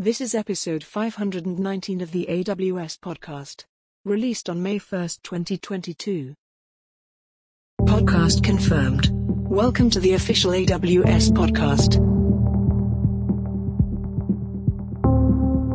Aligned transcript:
This 0.00 0.20
is 0.20 0.34
episode 0.34 0.82
519 0.82 2.00
of 2.00 2.10
the 2.10 2.26
AWS 2.28 2.98
podcast, 2.98 3.62
released 4.04 4.50
on 4.50 4.60
May 4.60 4.78
1, 4.78 5.08
2022. 5.22 6.34
Podcast 7.82 8.42
confirmed. 8.42 9.10
Welcome 9.12 9.90
to 9.90 10.00
the 10.00 10.14
official 10.14 10.50
AWS 10.50 11.30
podcast. 11.30 11.94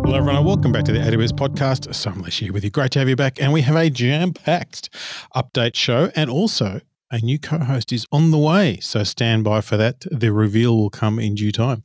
Hello, 0.06 0.18
everyone, 0.18 0.44
welcome 0.44 0.74
back 0.74 0.84
to 0.84 0.92
the 0.92 1.00
AWS 1.00 1.32
podcast. 1.32 1.96
So 1.96 2.10
I'm 2.10 2.22
here 2.26 2.52
with 2.52 2.66
you. 2.66 2.72
Great 2.72 2.92
to 2.92 3.00
have 3.00 3.08
you 3.08 3.16
back. 3.16 3.42
And 3.42 3.54
we 3.54 3.62
have 3.62 3.78
a 3.78 3.90
jam 3.90 4.34
packed 4.34 4.90
update 5.34 5.78
show 5.78 6.12
and 6.14 6.30
also 6.30 6.82
a 7.12 7.20
new 7.20 7.40
co 7.40 7.60
host 7.60 7.92
is 7.92 8.06
on 8.12 8.32
the 8.32 8.38
way. 8.38 8.80
So 8.82 9.04
stand 9.04 9.44
by 9.44 9.62
for 9.62 9.78
that. 9.78 10.06
The 10.12 10.32
reveal 10.32 10.78
will 10.78 10.90
come 10.90 11.20
in 11.20 11.36
due 11.36 11.52
time. 11.52 11.84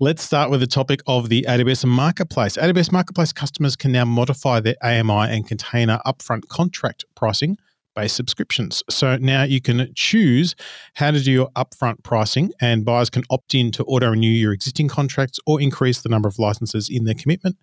Let's 0.00 0.22
start 0.22 0.50
with 0.50 0.60
the 0.60 0.66
topic 0.66 1.00
of 1.06 1.28
the 1.28 1.46
AWS 1.48 1.86
Marketplace. 1.86 2.56
AWS 2.56 2.92
Marketplace 2.92 3.32
customers 3.32 3.76
can 3.76 3.92
now 3.92 4.04
modify 4.04 4.60
their 4.60 4.76
AMI 4.82 5.30
and 5.30 5.46
container 5.46 6.00
upfront 6.06 6.48
contract 6.48 7.04
pricing 7.14 7.56
based 7.94 8.14
subscriptions. 8.14 8.84
So 8.90 9.16
now 9.16 9.42
you 9.42 9.60
can 9.60 9.90
choose 9.94 10.54
how 10.94 11.10
to 11.10 11.20
do 11.20 11.32
your 11.32 11.50
upfront 11.56 12.02
pricing, 12.02 12.52
and 12.60 12.84
buyers 12.84 13.10
can 13.10 13.24
opt 13.30 13.54
in 13.54 13.72
to 13.72 13.84
auto 13.84 14.10
renew 14.10 14.28
your 14.28 14.52
existing 14.52 14.88
contracts 14.88 15.40
or 15.46 15.60
increase 15.60 16.02
the 16.02 16.10
number 16.10 16.28
of 16.28 16.38
licenses 16.38 16.88
in 16.90 17.04
their 17.04 17.14
commitment, 17.14 17.56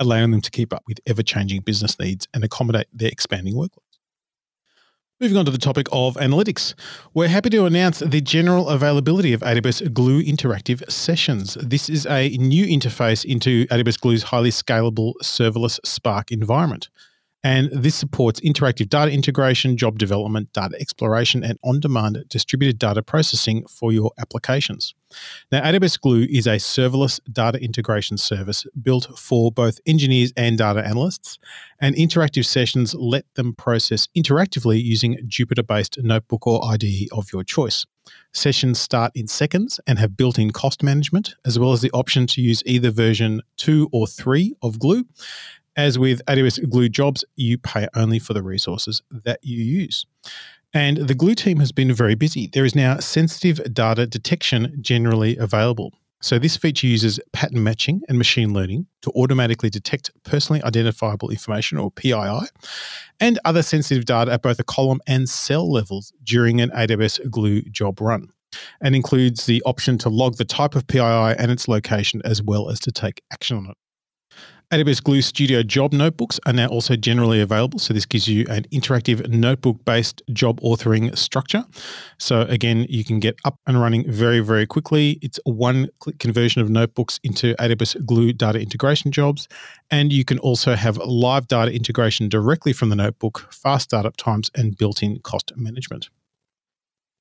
allowing 0.00 0.32
them 0.32 0.40
to 0.40 0.50
keep 0.50 0.72
up 0.72 0.82
with 0.88 0.98
ever 1.06 1.22
changing 1.22 1.60
business 1.60 1.98
needs 2.00 2.26
and 2.34 2.42
accommodate 2.42 2.88
their 2.92 3.08
expanding 3.08 3.54
workload. 3.54 3.85
Moving 5.18 5.38
on 5.38 5.46
to 5.46 5.50
the 5.50 5.56
topic 5.56 5.86
of 5.92 6.14
analytics, 6.16 6.74
we're 7.14 7.28
happy 7.28 7.48
to 7.48 7.64
announce 7.64 8.00
the 8.00 8.20
general 8.20 8.68
availability 8.68 9.32
of 9.32 9.40
AWS 9.40 9.94
Glue 9.94 10.22
Interactive 10.22 10.86
Sessions. 10.90 11.54
This 11.54 11.88
is 11.88 12.04
a 12.04 12.36
new 12.36 12.66
interface 12.66 13.24
into 13.24 13.66
AWS 13.68 13.98
Glue's 13.98 14.24
highly 14.24 14.50
scalable 14.50 15.14
serverless 15.22 15.80
Spark 15.86 16.30
environment. 16.30 16.90
And 17.44 17.70
this 17.70 17.94
supports 17.94 18.40
interactive 18.40 18.88
data 18.88 19.12
integration, 19.12 19.76
job 19.76 19.98
development, 19.98 20.52
data 20.52 20.76
exploration, 20.80 21.44
and 21.44 21.58
on 21.62 21.78
demand 21.78 22.24
distributed 22.28 22.78
data 22.78 23.02
processing 23.02 23.64
for 23.66 23.92
your 23.92 24.10
applications. 24.18 24.94
Now, 25.52 25.62
AWS 25.62 26.00
Glue 26.00 26.26
is 26.28 26.48
a 26.48 26.56
serverless 26.56 27.20
data 27.30 27.62
integration 27.62 28.18
service 28.18 28.66
built 28.82 29.16
for 29.16 29.52
both 29.52 29.78
engineers 29.86 30.32
and 30.36 30.58
data 30.58 30.84
analysts, 30.84 31.38
and 31.80 31.94
interactive 31.94 32.46
sessions 32.46 32.94
let 32.94 33.24
them 33.34 33.54
process 33.54 34.08
interactively 34.16 34.82
using 34.82 35.16
Jupyter 35.28 35.64
based 35.64 35.98
notebook 36.02 36.46
or 36.46 36.64
IDE 36.64 37.08
of 37.12 37.32
your 37.32 37.44
choice. 37.44 37.86
Sessions 38.32 38.80
start 38.80 39.12
in 39.14 39.28
seconds 39.28 39.78
and 39.86 39.98
have 39.98 40.16
built 40.16 40.38
in 40.38 40.50
cost 40.50 40.82
management, 40.82 41.34
as 41.44 41.58
well 41.58 41.72
as 41.72 41.80
the 41.80 41.90
option 41.92 42.26
to 42.28 42.40
use 42.40 42.62
either 42.66 42.90
version 42.90 43.42
2 43.56 43.88
or 43.92 44.06
3 44.06 44.54
of 44.62 44.78
Glue. 44.78 45.04
As 45.76 45.98
with 45.98 46.24
AWS 46.24 46.68
Glue 46.70 46.88
Jobs, 46.88 47.24
you 47.36 47.58
pay 47.58 47.86
only 47.94 48.18
for 48.18 48.32
the 48.32 48.42
resources 48.42 49.02
that 49.10 49.40
you 49.42 49.62
use. 49.62 50.06
And 50.72 50.96
the 50.96 51.14
Glue 51.14 51.34
team 51.34 51.58
has 51.60 51.70
been 51.70 51.92
very 51.92 52.14
busy. 52.14 52.48
There 52.52 52.64
is 52.64 52.74
now 52.74 52.98
sensitive 52.98 53.74
data 53.74 54.06
detection 54.06 54.78
generally 54.80 55.36
available. 55.36 55.92
So, 56.22 56.38
this 56.38 56.56
feature 56.56 56.86
uses 56.86 57.20
pattern 57.34 57.62
matching 57.62 58.00
and 58.08 58.16
machine 58.16 58.54
learning 58.54 58.86
to 59.02 59.10
automatically 59.10 59.68
detect 59.68 60.10
personally 60.24 60.62
identifiable 60.62 61.28
information, 61.28 61.76
or 61.76 61.90
PII, 61.90 62.40
and 63.20 63.38
other 63.44 63.62
sensitive 63.62 64.06
data 64.06 64.32
at 64.32 64.42
both 64.42 64.56
the 64.56 64.64
column 64.64 65.00
and 65.06 65.28
cell 65.28 65.70
levels 65.70 66.12
during 66.24 66.60
an 66.62 66.70
AWS 66.70 67.30
Glue 67.30 67.60
job 67.62 68.00
run, 68.00 68.28
and 68.80 68.96
includes 68.96 69.44
the 69.44 69.62
option 69.66 69.98
to 69.98 70.08
log 70.08 70.36
the 70.36 70.46
type 70.46 70.74
of 70.74 70.86
PII 70.86 71.00
and 71.38 71.50
its 71.50 71.68
location, 71.68 72.22
as 72.24 72.42
well 72.42 72.70
as 72.70 72.80
to 72.80 72.90
take 72.90 73.22
action 73.30 73.58
on 73.58 73.66
it. 73.66 73.76
AWS 74.72 75.00
Glue 75.04 75.22
Studio 75.22 75.62
job 75.62 75.92
notebooks 75.92 76.40
are 76.44 76.52
now 76.52 76.66
also 76.66 76.96
generally 76.96 77.40
available. 77.40 77.78
So, 77.78 77.94
this 77.94 78.04
gives 78.04 78.26
you 78.26 78.44
an 78.48 78.64
interactive 78.72 79.28
notebook 79.28 79.84
based 79.84 80.22
job 80.32 80.60
authoring 80.60 81.16
structure. 81.16 81.64
So, 82.18 82.40
again, 82.40 82.84
you 82.88 83.04
can 83.04 83.20
get 83.20 83.36
up 83.44 83.60
and 83.68 83.80
running 83.80 84.10
very, 84.10 84.40
very 84.40 84.66
quickly. 84.66 85.20
It's 85.22 85.38
a 85.46 85.50
one 85.50 85.88
click 86.00 86.18
conversion 86.18 86.62
of 86.62 86.68
notebooks 86.68 87.20
into 87.22 87.54
AWS 87.60 88.04
Glue 88.04 88.32
data 88.32 88.58
integration 88.58 89.12
jobs. 89.12 89.46
And 89.92 90.12
you 90.12 90.24
can 90.24 90.40
also 90.40 90.74
have 90.74 90.96
live 90.96 91.46
data 91.46 91.72
integration 91.72 92.28
directly 92.28 92.72
from 92.72 92.88
the 92.88 92.96
notebook, 92.96 93.46
fast 93.52 93.84
startup 93.84 94.16
times, 94.16 94.50
and 94.56 94.76
built 94.76 95.00
in 95.00 95.20
cost 95.20 95.52
management. 95.56 96.08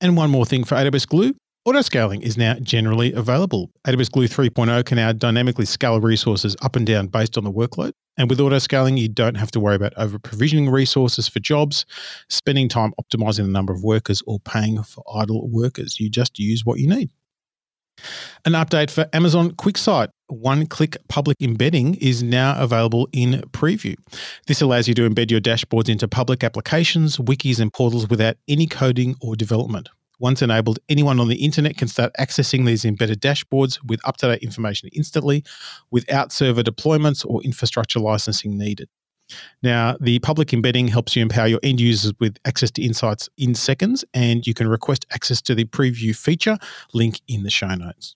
And 0.02 0.18
one 0.18 0.32
more 0.32 0.48
thing 0.48 0.64
for 0.64 0.74
AWS 0.74 1.08
Glue 1.08 1.36
Autoscaling 1.68 2.22
is 2.22 2.38
now 2.38 2.54
generally 2.62 3.12
available. 3.14 3.72
AWS 3.88 4.12
Glue 4.12 4.28
3.0 4.28 4.86
can 4.86 4.98
now 4.98 5.12
dynamically 5.12 5.66
scale 5.66 6.00
resources 6.00 6.56
up 6.62 6.76
and 6.76 6.86
down 6.86 7.08
based 7.08 7.40
on 7.40 7.44
the 7.44 7.52
workload. 7.52 7.94
And 8.18 8.30
with 8.30 8.38
autoscaling, 8.38 9.00
you 9.00 9.10
don't 9.10 9.34
have 9.34 9.50
to 9.50 9.60
worry 9.60 9.76
about 9.76 9.92
over 9.98 10.20
provisioning 10.20 10.70
resources 10.70 11.28
for 11.28 11.40
jobs, 11.40 11.88
spending 12.30 12.70
time 12.70 12.94
optimizing 13.02 13.46
the 13.46 13.52
number 13.52 13.74
of 13.74 13.84
workers, 13.84 14.22
or 14.28 14.40
paying 14.42 14.84
for 14.84 15.04
idle 15.12 15.50
workers. 15.50 16.00
You 16.00 16.08
just 16.08 16.38
use 16.38 16.64
what 16.68 16.78
you 16.78 16.88
need. 16.88 17.10
An 18.46 18.52
update 18.52 18.92
for 18.92 19.10
Amazon 19.12 19.50
QuickSight. 19.54 20.10
One 20.28 20.68
click 20.68 20.98
public 21.10 21.38
embedding 21.42 21.96
is 21.96 22.22
now 22.22 22.62
available 22.62 23.10
in 23.12 23.42
preview. 23.54 23.96
This 24.46 24.62
allows 24.62 24.88
you 24.88 24.94
to 24.94 25.10
embed 25.10 25.32
your 25.32 25.42
dashboards 25.42 25.90
into 25.90 26.08
public 26.08 26.44
applications, 26.44 27.18
wikis, 27.18 27.60
and 27.60 27.74
portals 27.74 28.08
without 28.08 28.36
any 28.48 28.68
coding 28.68 29.16
or 29.20 29.36
development. 29.36 29.90
Once 30.20 30.42
enabled, 30.42 30.80
anyone 30.90 31.20
on 31.20 31.28
the 31.28 31.44
internet 31.44 31.78
can 31.78 31.88
start 31.88 32.12
accessing 32.20 32.66
these 32.66 32.86
embedded 32.86 33.22
dashboards 33.22 33.78
with 33.86 34.00
up 34.08 34.18
to 34.18 34.28
date 34.28 34.44
information 34.44 34.90
instantly 34.94 35.44
without 35.92 36.32
server 36.32 36.64
deployments 36.64 37.26
or 37.26 37.42
infrastructure 37.44 38.00
licensing 38.00 38.58
needed. 38.58 38.90
Now, 39.64 39.98
the 40.00 40.20
public 40.20 40.54
embedding 40.54 40.88
helps 40.88 41.16
you 41.16 41.22
empower 41.22 41.48
your 41.48 41.60
end 41.64 41.80
users 41.80 42.14
with 42.20 42.38
access 42.46 42.72
to 42.72 42.84
insights 42.84 43.28
in 43.38 43.56
seconds, 43.56 44.06
and 44.14 44.46
you 44.46 44.54
can 44.54 44.68
request 44.68 45.06
access 45.12 45.42
to 45.44 45.56
the 45.56 45.66
preview 45.66 46.16
feature 46.16 46.58
link 46.94 47.20
in 47.28 47.44
the 47.44 47.50
show 47.50 47.74
notes. 47.74 48.16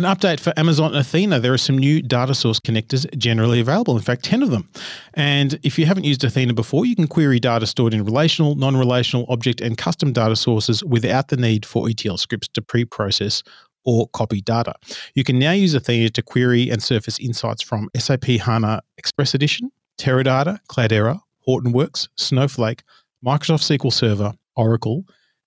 An 0.00 0.06
update 0.06 0.40
for 0.40 0.54
Amazon 0.56 0.94
Athena. 0.94 1.40
There 1.40 1.52
are 1.52 1.58
some 1.58 1.76
new 1.76 2.00
data 2.00 2.34
source 2.34 2.58
connectors 2.58 3.04
generally 3.18 3.60
available, 3.60 3.98
in 3.98 4.02
fact, 4.02 4.24
10 4.24 4.42
of 4.42 4.50
them. 4.50 4.66
And 5.12 5.60
if 5.62 5.78
you 5.78 5.84
haven't 5.84 6.04
used 6.04 6.24
Athena 6.24 6.54
before, 6.54 6.86
you 6.86 6.96
can 6.96 7.06
query 7.06 7.38
data 7.38 7.66
stored 7.66 7.92
in 7.92 8.02
relational, 8.02 8.54
non 8.54 8.78
relational, 8.78 9.26
object, 9.28 9.60
and 9.60 9.76
custom 9.76 10.14
data 10.14 10.36
sources 10.36 10.82
without 10.82 11.28
the 11.28 11.36
need 11.36 11.66
for 11.66 11.86
ETL 11.86 12.16
scripts 12.16 12.48
to 12.54 12.62
pre 12.62 12.86
process 12.86 13.42
or 13.84 14.08
copy 14.14 14.40
data. 14.40 14.72
You 15.14 15.22
can 15.22 15.38
now 15.38 15.52
use 15.52 15.74
Athena 15.74 16.08
to 16.08 16.22
query 16.22 16.70
and 16.70 16.82
surface 16.82 17.18
insights 17.18 17.60
from 17.60 17.90
SAP 17.94 18.24
HANA 18.24 18.80
Express 18.96 19.34
Edition, 19.34 19.70
Teradata, 19.98 20.60
Cloudera, 20.70 21.20
Hortonworks, 21.46 22.08
Snowflake, 22.16 22.84
Microsoft 23.22 23.68
SQL 23.68 23.92
Server, 23.92 24.32
Oracle, 24.56 25.04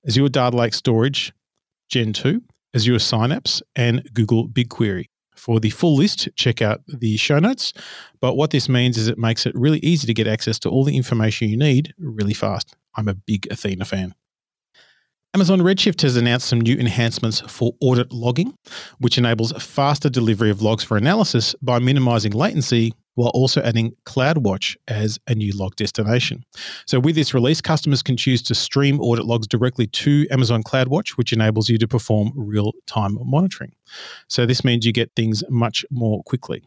Azure 0.07 0.29
Data 0.29 0.55
Lake 0.55 0.75
Storage, 0.75 1.33
Gen 1.89 2.13
2, 2.13 2.39
Azure 2.75 2.99
Synapse, 2.99 3.61
and 3.75 4.07
Google 4.13 4.47
BigQuery. 4.47 5.05
For 5.35 5.59
the 5.59 5.71
full 5.71 5.95
list, 5.95 6.29
check 6.35 6.61
out 6.61 6.81
the 6.87 7.17
show 7.17 7.39
notes. 7.39 7.73
But 8.21 8.35
what 8.35 8.51
this 8.51 8.69
means 8.69 8.97
is 8.97 9.07
it 9.07 9.17
makes 9.17 9.45
it 9.45 9.55
really 9.55 9.79
easy 9.79 10.07
to 10.07 10.13
get 10.13 10.27
access 10.27 10.59
to 10.59 10.69
all 10.69 10.83
the 10.83 10.95
information 10.95 11.49
you 11.49 11.57
need 11.57 11.93
really 11.97 12.33
fast. 12.33 12.75
I'm 12.95 13.07
a 13.07 13.13
big 13.13 13.47
Athena 13.51 13.85
fan. 13.85 14.13
Amazon 15.35 15.61
Redshift 15.61 16.03
has 16.03 16.15
announced 16.15 16.47
some 16.47 16.61
new 16.61 16.77
enhancements 16.77 17.41
for 17.47 17.73
audit 17.81 18.13
logging, 18.13 18.55
which 18.99 19.17
enables 19.17 19.51
faster 19.53 20.07
delivery 20.07 20.51
of 20.51 20.61
logs 20.61 20.83
for 20.83 20.95
analysis 20.95 21.55
by 21.59 21.79
minimizing 21.79 22.33
latency 22.33 22.93
while 23.15 23.29
also 23.29 23.59
adding 23.63 23.95
CloudWatch 24.05 24.75
as 24.87 25.17
a 25.25 25.33
new 25.33 25.51
log 25.57 25.75
destination. 25.75 26.43
So, 26.85 26.99
with 26.99 27.15
this 27.15 27.33
release, 27.33 27.61
customers 27.61 28.03
can 28.03 28.15
choose 28.15 28.43
to 28.43 28.53
stream 28.53 28.99
audit 28.99 29.25
logs 29.25 29.47
directly 29.47 29.87
to 29.87 30.27
Amazon 30.29 30.61
CloudWatch, 30.61 31.17
which 31.17 31.33
enables 31.33 31.67
you 31.67 31.79
to 31.79 31.87
perform 31.87 32.31
real 32.35 32.71
time 32.85 33.17
monitoring. 33.19 33.73
So, 34.27 34.45
this 34.45 34.63
means 34.63 34.85
you 34.85 34.93
get 34.93 35.11
things 35.15 35.43
much 35.49 35.83
more 35.89 36.21
quickly. 36.23 36.61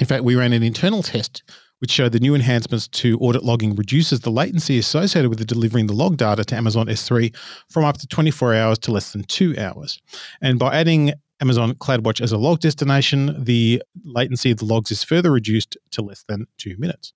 In 0.00 0.06
fact, 0.06 0.24
we 0.24 0.34
ran 0.34 0.52
an 0.52 0.64
internal 0.64 1.04
test 1.04 1.44
which 1.82 1.90
showed 1.90 2.12
the 2.12 2.20
new 2.20 2.32
enhancements 2.32 2.86
to 2.86 3.18
audit 3.18 3.42
logging 3.42 3.74
reduces 3.74 4.20
the 4.20 4.30
latency 4.30 4.78
associated 4.78 5.28
with 5.28 5.40
the 5.40 5.44
delivering 5.44 5.88
the 5.88 5.92
log 5.92 6.16
data 6.16 6.44
to 6.44 6.54
Amazon 6.54 6.86
S3 6.86 7.34
from 7.68 7.84
up 7.84 7.98
to 7.98 8.06
24 8.06 8.54
hours 8.54 8.78
to 8.78 8.92
less 8.92 9.12
than 9.12 9.24
two 9.24 9.52
hours. 9.58 9.98
And 10.40 10.60
by 10.60 10.78
adding 10.78 11.12
Amazon 11.40 11.74
CloudWatch 11.74 12.20
as 12.20 12.30
a 12.30 12.38
log 12.38 12.60
destination, 12.60 13.34
the 13.44 13.82
latency 14.04 14.52
of 14.52 14.58
the 14.58 14.64
logs 14.64 14.92
is 14.92 15.02
further 15.02 15.32
reduced 15.32 15.76
to 15.90 16.02
less 16.02 16.24
than 16.28 16.46
two 16.56 16.76
minutes. 16.78 17.14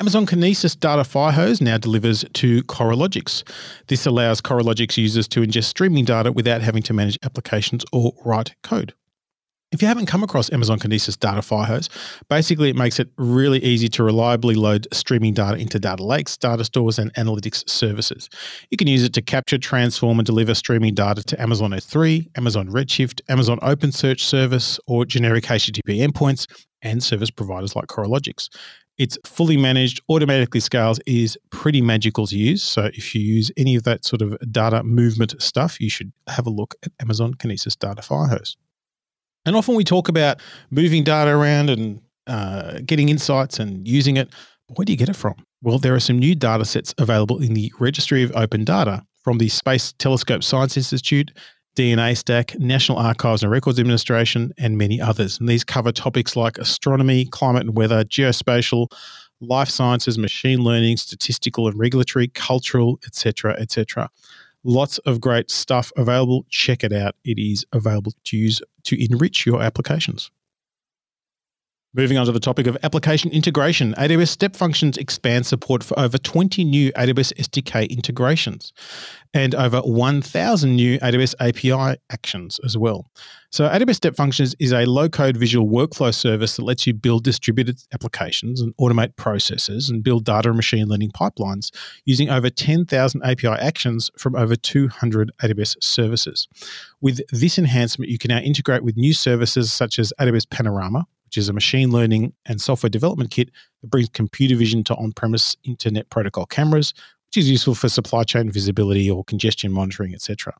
Amazon 0.00 0.26
Kinesis 0.26 0.76
Data 0.76 1.02
Firehose 1.02 1.60
now 1.60 1.78
delivers 1.78 2.24
to 2.32 2.64
Coralogix. 2.64 3.48
This 3.86 4.06
allows 4.06 4.40
Coralogix 4.40 4.96
users 4.96 5.28
to 5.28 5.40
ingest 5.40 5.66
streaming 5.66 6.04
data 6.04 6.32
without 6.32 6.62
having 6.62 6.82
to 6.82 6.92
manage 6.92 7.16
applications 7.22 7.84
or 7.92 8.12
write 8.24 8.56
code. 8.64 8.92
If 9.72 9.80
you 9.80 9.88
haven't 9.88 10.04
come 10.04 10.22
across 10.22 10.52
Amazon 10.52 10.78
Kinesis 10.78 11.18
Data 11.18 11.40
Firehose, 11.40 11.88
basically 12.28 12.68
it 12.68 12.76
makes 12.76 13.00
it 13.00 13.08
really 13.16 13.58
easy 13.64 13.88
to 13.88 14.04
reliably 14.04 14.54
load 14.54 14.86
streaming 14.92 15.32
data 15.32 15.56
into 15.56 15.78
data 15.78 16.04
lakes, 16.04 16.36
data 16.36 16.62
stores, 16.62 16.98
and 16.98 17.12
analytics 17.14 17.66
services. 17.66 18.28
You 18.70 18.76
can 18.76 18.86
use 18.86 19.02
it 19.02 19.14
to 19.14 19.22
capture, 19.22 19.56
transform, 19.56 20.18
and 20.18 20.26
deliver 20.26 20.54
streaming 20.54 20.92
data 20.92 21.22
to 21.22 21.40
Amazon 21.40 21.70
S3, 21.70 22.28
Amazon 22.36 22.68
Redshift, 22.68 23.22
Amazon 23.30 23.58
OpenSearch 23.60 24.20
Service, 24.20 24.78
or 24.86 25.06
generic 25.06 25.44
HTTP 25.44 26.06
endpoints, 26.06 26.46
and 26.82 27.02
service 27.02 27.30
providers 27.30 27.74
like 27.74 27.86
Coralogix. 27.86 28.50
It's 28.98 29.16
fully 29.24 29.56
managed, 29.56 30.02
automatically 30.10 30.60
scales, 30.60 31.00
is 31.06 31.38
pretty 31.48 31.80
magical 31.80 32.26
to 32.26 32.36
use. 32.36 32.62
So 32.62 32.90
if 32.92 33.14
you 33.14 33.22
use 33.22 33.50
any 33.56 33.76
of 33.76 33.84
that 33.84 34.04
sort 34.04 34.20
of 34.20 34.36
data 34.52 34.82
movement 34.82 35.40
stuff, 35.40 35.80
you 35.80 35.88
should 35.88 36.12
have 36.28 36.46
a 36.46 36.50
look 36.50 36.74
at 36.84 36.92
Amazon 37.00 37.32
Kinesis 37.32 37.78
Data 37.78 38.02
Firehose. 38.02 38.56
And 39.44 39.56
often 39.56 39.74
we 39.74 39.84
talk 39.84 40.08
about 40.08 40.40
moving 40.70 41.04
data 41.04 41.30
around 41.30 41.70
and 41.70 42.00
uh, 42.26 42.78
getting 42.86 43.08
insights 43.08 43.58
and 43.58 43.86
using 43.86 44.16
it. 44.16 44.28
Where 44.68 44.84
do 44.84 44.92
you 44.92 44.96
get 44.96 45.08
it 45.08 45.16
from? 45.16 45.34
Well, 45.62 45.78
there 45.78 45.94
are 45.94 46.00
some 46.00 46.18
new 46.18 46.34
data 46.34 46.64
sets 46.64 46.94
available 46.98 47.42
in 47.42 47.54
the 47.54 47.72
Registry 47.78 48.22
of 48.22 48.34
Open 48.34 48.64
Data 48.64 49.04
from 49.22 49.38
the 49.38 49.48
Space 49.48 49.92
Telescope 49.98 50.42
Science 50.42 50.76
Institute, 50.76 51.32
DNA 51.76 52.16
Stack, 52.16 52.58
National 52.58 52.98
Archives 52.98 53.42
and 53.42 53.50
Records 53.50 53.78
Administration, 53.78 54.52
and 54.58 54.76
many 54.76 55.00
others. 55.00 55.38
And 55.38 55.48
these 55.48 55.64
cover 55.64 55.92
topics 55.92 56.36
like 56.36 56.58
astronomy, 56.58 57.26
climate 57.26 57.62
and 57.62 57.76
weather, 57.76 58.04
geospatial, 58.04 58.88
life 59.40 59.68
sciences, 59.68 60.18
machine 60.18 60.60
learning, 60.60 60.96
statistical 60.96 61.68
and 61.68 61.78
regulatory, 61.78 62.28
cultural, 62.28 62.98
etc., 63.06 63.54
etc. 63.58 64.08
Lots 64.64 64.98
of 64.98 65.20
great 65.20 65.50
stuff 65.50 65.90
available. 65.96 66.46
Check 66.48 66.84
it 66.84 66.92
out. 66.92 67.16
It 67.24 67.38
is 67.38 67.64
available 67.72 68.12
to 68.24 68.36
use 68.36 68.62
to 68.84 69.04
enrich 69.04 69.44
your 69.44 69.60
applications. 69.62 70.30
Moving 71.94 72.16
on 72.16 72.24
to 72.24 72.32
the 72.32 72.40
topic 72.40 72.66
of 72.66 72.78
application 72.84 73.30
integration, 73.32 73.92
AWS 73.98 74.28
Step 74.28 74.56
Functions 74.56 74.96
expand 74.96 75.44
support 75.44 75.84
for 75.84 75.98
over 76.00 76.16
20 76.16 76.64
new 76.64 76.90
AWS 76.92 77.34
SDK 77.34 77.90
integrations 77.90 78.72
and 79.34 79.54
over 79.54 79.80
1,000 79.80 80.74
new 80.74 80.98
AWS 81.00 81.34
API 81.38 82.00
actions 82.08 82.58
as 82.64 82.78
well. 82.78 83.10
So, 83.50 83.68
AWS 83.68 83.96
Step 83.96 84.16
Functions 84.16 84.54
is 84.58 84.72
a 84.72 84.86
low 84.86 85.10
code 85.10 85.36
visual 85.36 85.68
workflow 85.68 86.14
service 86.14 86.56
that 86.56 86.62
lets 86.62 86.86
you 86.86 86.94
build 86.94 87.24
distributed 87.24 87.78
applications 87.92 88.62
and 88.62 88.74
automate 88.78 89.14
processes 89.16 89.90
and 89.90 90.02
build 90.02 90.24
data 90.24 90.48
and 90.48 90.56
machine 90.56 90.86
learning 90.86 91.10
pipelines 91.10 91.70
using 92.06 92.30
over 92.30 92.48
10,000 92.48 93.22
API 93.22 93.48
actions 93.48 94.10
from 94.16 94.34
over 94.34 94.56
200 94.56 95.30
AWS 95.42 95.76
services. 95.84 96.48
With 97.02 97.20
this 97.30 97.58
enhancement, 97.58 98.10
you 98.10 98.16
can 98.16 98.30
now 98.30 98.38
integrate 98.38 98.82
with 98.82 98.96
new 98.96 99.12
services 99.12 99.70
such 99.70 99.98
as 99.98 100.10
AWS 100.18 100.48
Panorama, 100.48 101.06
which 101.32 101.38
is 101.38 101.48
a 101.48 101.52
machine 101.54 101.90
learning 101.90 102.30
and 102.44 102.60
software 102.60 102.90
development 102.90 103.30
kit 103.30 103.48
that 103.80 103.88
brings 103.88 104.10
computer 104.10 104.54
vision 104.54 104.84
to 104.84 104.94
on 104.96 105.12
premise 105.12 105.56
internet 105.64 106.10
protocol 106.10 106.44
cameras, 106.44 106.92
which 107.28 107.38
is 107.38 107.50
useful 107.50 107.74
for 107.74 107.88
supply 107.88 108.22
chain 108.22 108.50
visibility 108.50 109.10
or 109.10 109.24
congestion 109.24 109.72
monitoring, 109.72 110.12
etc. 110.12 110.54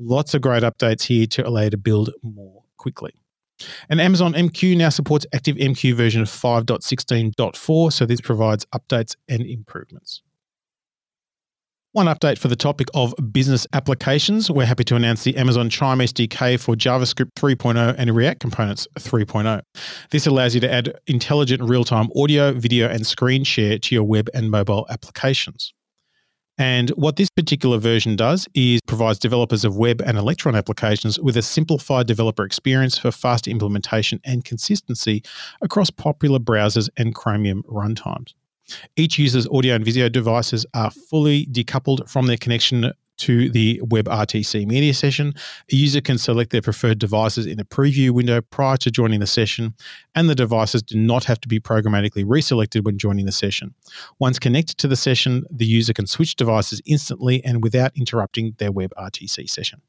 Lots 0.00 0.34
of 0.34 0.40
great 0.40 0.64
updates 0.64 1.04
here 1.04 1.28
to 1.28 1.46
allow 1.46 1.60
you 1.60 1.70
to 1.70 1.76
build 1.76 2.10
more 2.24 2.64
quickly. 2.78 3.12
And 3.88 4.00
Amazon 4.00 4.32
MQ 4.32 4.76
now 4.76 4.88
supports 4.88 5.24
Active 5.32 5.54
MQ 5.54 5.94
version 5.94 6.24
5.16.4, 6.24 7.92
so 7.92 8.04
this 8.04 8.20
provides 8.20 8.66
updates 8.74 9.14
and 9.28 9.42
improvements. 9.46 10.22
One 11.98 12.06
update 12.06 12.38
for 12.38 12.46
the 12.46 12.54
topic 12.54 12.86
of 12.94 13.12
business 13.32 13.66
applications. 13.72 14.48
We're 14.48 14.66
happy 14.66 14.84
to 14.84 14.94
announce 14.94 15.24
the 15.24 15.36
Amazon 15.36 15.68
Chime 15.68 15.98
SDK 15.98 16.60
for 16.60 16.76
JavaScript 16.76 17.32
3.0 17.34 17.96
and 17.98 18.14
React 18.14 18.38
Components 18.38 18.86
3.0. 19.00 19.62
This 20.12 20.24
allows 20.24 20.54
you 20.54 20.60
to 20.60 20.72
add 20.72 20.96
intelligent 21.08 21.60
real 21.60 21.82
time 21.82 22.08
audio, 22.14 22.52
video, 22.52 22.88
and 22.88 23.04
screen 23.04 23.42
share 23.42 23.80
to 23.80 23.96
your 23.96 24.04
web 24.04 24.30
and 24.32 24.48
mobile 24.48 24.86
applications. 24.90 25.74
And 26.56 26.90
what 26.90 27.16
this 27.16 27.30
particular 27.30 27.78
version 27.78 28.14
does 28.14 28.46
is 28.54 28.80
provides 28.86 29.18
developers 29.18 29.64
of 29.64 29.76
web 29.76 30.00
and 30.00 30.16
Electron 30.16 30.54
applications 30.54 31.18
with 31.18 31.36
a 31.36 31.42
simplified 31.42 32.06
developer 32.06 32.44
experience 32.44 32.96
for 32.96 33.10
faster 33.10 33.50
implementation 33.50 34.20
and 34.24 34.44
consistency 34.44 35.24
across 35.62 35.90
popular 35.90 36.38
browsers 36.38 36.88
and 36.96 37.16
Chromium 37.16 37.64
runtimes. 37.64 38.34
Each 38.96 39.18
user's 39.18 39.46
audio 39.48 39.74
and 39.74 39.84
video 39.84 40.08
devices 40.08 40.66
are 40.74 40.90
fully 40.90 41.46
decoupled 41.46 42.08
from 42.08 42.26
their 42.26 42.36
connection 42.36 42.92
to 43.18 43.50
the 43.50 43.80
WebRTC 43.84 44.66
media 44.66 44.94
session. 44.94 45.34
A 45.72 45.76
user 45.76 46.00
can 46.00 46.18
select 46.18 46.50
their 46.50 46.62
preferred 46.62 46.98
devices 46.98 47.46
in 47.46 47.60
a 47.60 47.64
preview 47.64 48.10
window 48.10 48.40
prior 48.40 48.76
to 48.78 48.90
joining 48.90 49.20
the 49.20 49.26
session, 49.26 49.74
and 50.14 50.28
the 50.28 50.34
devices 50.34 50.82
do 50.82 50.96
not 50.96 51.24
have 51.24 51.40
to 51.40 51.48
be 51.48 51.60
programmatically 51.60 52.24
reselected 52.24 52.84
when 52.84 52.96
joining 52.96 53.26
the 53.26 53.32
session. 53.32 53.74
Once 54.18 54.38
connected 54.38 54.78
to 54.78 54.88
the 54.88 54.96
session, 54.96 55.44
the 55.50 55.66
user 55.66 55.92
can 55.92 56.06
switch 56.06 56.36
devices 56.36 56.80
instantly 56.86 57.44
and 57.44 57.62
without 57.62 57.92
interrupting 57.96 58.54
their 58.58 58.70
WebRTC 58.70 59.50
session. 59.50 59.82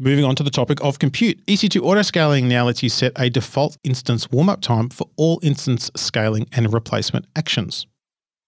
Moving 0.00 0.24
on 0.24 0.36
to 0.36 0.44
the 0.44 0.50
topic 0.50 0.80
of 0.80 1.00
compute, 1.00 1.44
EC2 1.46 1.80
autoscaling 1.80 2.44
now 2.44 2.66
lets 2.66 2.84
you 2.84 2.88
set 2.88 3.10
a 3.16 3.28
default 3.28 3.76
instance 3.82 4.30
warm-up 4.30 4.60
time 4.60 4.90
for 4.90 5.10
all 5.16 5.40
instance 5.42 5.90
scaling 5.96 6.46
and 6.52 6.72
replacement 6.72 7.26
actions. 7.34 7.84